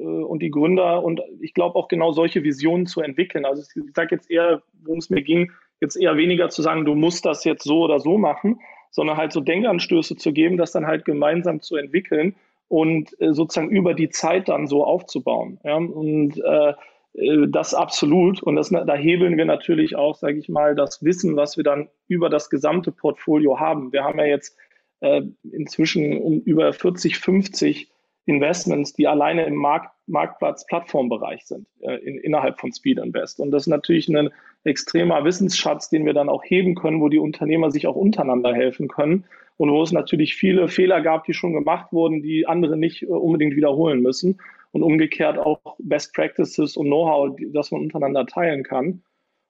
[0.00, 3.44] äh, und die Gründer und ich glaube auch genau solche Visionen zu entwickeln.
[3.44, 6.94] Also ich sage jetzt eher, worum es mir ging, jetzt eher weniger zu sagen, du
[6.94, 10.86] musst das jetzt so oder so machen, sondern halt so Denkanstöße zu geben, das dann
[10.86, 12.34] halt gemeinsam zu entwickeln
[12.72, 15.60] und äh, sozusagen über die Zeit dann so aufzubauen.
[15.62, 15.76] Ja?
[15.76, 16.72] Und äh,
[17.12, 18.42] äh das absolut.
[18.42, 21.90] Und das, da hebeln wir natürlich auch, sage ich mal, das Wissen, was wir dann
[22.08, 23.92] über das gesamte Portfolio haben.
[23.92, 24.56] Wir haben ja jetzt
[25.00, 27.91] äh, inzwischen um über 40, 50
[28.26, 33.40] Investments, die alleine im Markt, Marktplatz-Plattformbereich sind, äh, in, innerhalb von Speed Invest.
[33.40, 34.30] Und das ist natürlich ein
[34.64, 38.88] extremer Wissensschatz, den wir dann auch heben können, wo die Unternehmer sich auch untereinander helfen
[38.88, 39.24] können
[39.56, 43.06] und wo es natürlich viele Fehler gab, die schon gemacht wurden, die andere nicht äh,
[43.06, 49.02] unbedingt wiederholen müssen und umgekehrt auch Best Practices und Know-how, das man untereinander teilen kann.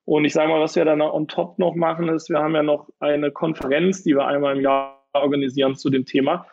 [0.05, 2.63] Und ich sage mal, was wir dann on top noch machen, ist, wir haben ja
[2.63, 6.47] noch eine Konferenz, die wir einmal im Jahr organisieren zu dem Thema.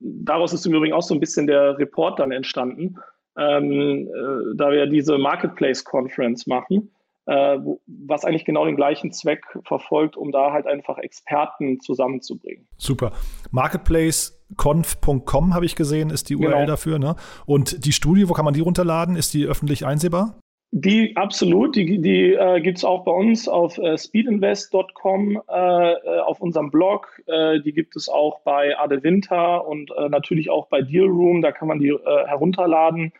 [0.00, 2.96] Daraus ist im Übrigen auch so ein bisschen der Report dann entstanden,
[3.38, 6.90] ähm, äh, da wir diese Marketplace Conference machen
[7.30, 12.66] äh, was eigentlich genau den gleichen Zweck verfolgt, um da halt einfach Experten zusammenzubringen.
[12.76, 13.12] Super.
[13.52, 16.66] Marketplaceconf.com habe ich gesehen, ist die URL genau.
[16.66, 16.98] dafür.
[16.98, 17.14] Ne?
[17.46, 19.14] Und die Studie, wo kann man die runterladen?
[19.14, 20.40] Ist die öffentlich einsehbar?
[20.72, 26.20] Die absolut, die, die äh, gibt es auch bei uns auf äh, speedinvest.com, äh, äh,
[26.20, 27.20] auf unserem Blog.
[27.26, 31.42] Äh, die gibt es auch bei Ade Winter und äh, natürlich auch bei Dealroom.
[31.42, 33.12] Da kann man die herunterladen.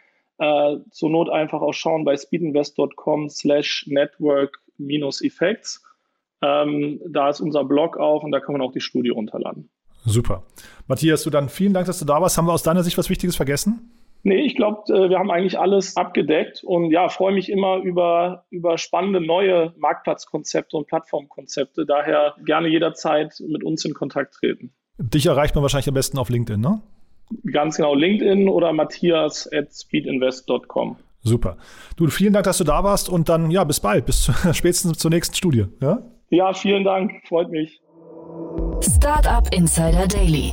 [0.90, 5.84] Zur Not einfach auch schauen bei speedinvest.com slash network-effects.
[6.40, 9.68] Ähm, da ist unser Blog auch und da kann man auch die Studie runterladen.
[10.06, 10.44] Super.
[10.86, 12.38] Matthias, du dann vielen Dank, dass du da warst.
[12.38, 13.99] Haben wir aus deiner Sicht was Wichtiges vergessen?
[14.22, 18.44] Nee, ich glaube, äh, wir haben eigentlich alles abgedeckt und ja, freue mich immer über,
[18.50, 21.86] über spannende neue Marktplatzkonzepte und Plattformkonzepte.
[21.86, 24.72] Daher gerne jederzeit mit uns in Kontakt treten.
[24.98, 26.82] Dich erreicht man wahrscheinlich am besten auf LinkedIn, ne?
[27.50, 30.96] Ganz genau, LinkedIn oder matthias at speedinvest.com.
[31.22, 31.56] Super.
[31.96, 34.98] Du, vielen Dank, dass du da warst und dann, ja, bis bald, bis zu, spätestens
[34.98, 35.66] zur nächsten Studie.
[35.80, 36.00] Ja?
[36.30, 37.80] ja, vielen Dank, freut mich.
[38.80, 40.52] Startup Insider Daily,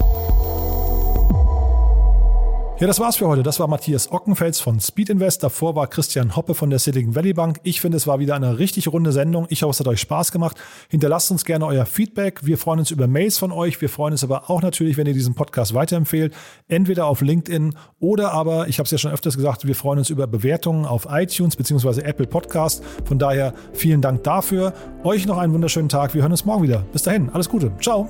[2.81, 3.43] Ja, das war's für heute.
[3.43, 5.43] Das war Matthias Ockenfels von Speed Invest.
[5.43, 7.59] Davor war Christian Hoppe von der Silicon Valley Bank.
[7.61, 9.45] Ich finde, es war wieder eine richtig runde Sendung.
[9.49, 10.57] Ich hoffe, es hat euch Spaß gemacht.
[10.89, 12.43] Hinterlasst uns gerne euer Feedback.
[12.43, 13.79] Wir freuen uns über Mails von euch.
[13.81, 16.33] Wir freuen uns aber auch natürlich, wenn ihr diesen Podcast weiterempfehlt.
[16.69, 20.09] Entweder auf LinkedIn oder aber, ich habe es ja schon öfters gesagt, wir freuen uns
[20.09, 22.01] über Bewertungen auf iTunes bzw.
[22.01, 22.83] Apple Podcast.
[23.05, 24.73] Von daher vielen Dank dafür.
[25.03, 26.15] Euch noch einen wunderschönen Tag.
[26.15, 26.83] Wir hören uns morgen wieder.
[26.91, 27.29] Bis dahin.
[27.29, 27.71] Alles Gute.
[27.79, 28.09] Ciao.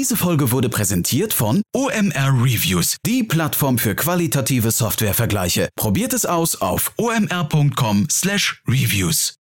[0.00, 5.68] Diese Folge wurde präsentiert von OMR Reviews, die Plattform für qualitative Softwarevergleiche.
[5.76, 9.39] Probiert es aus auf omr.com/reviews.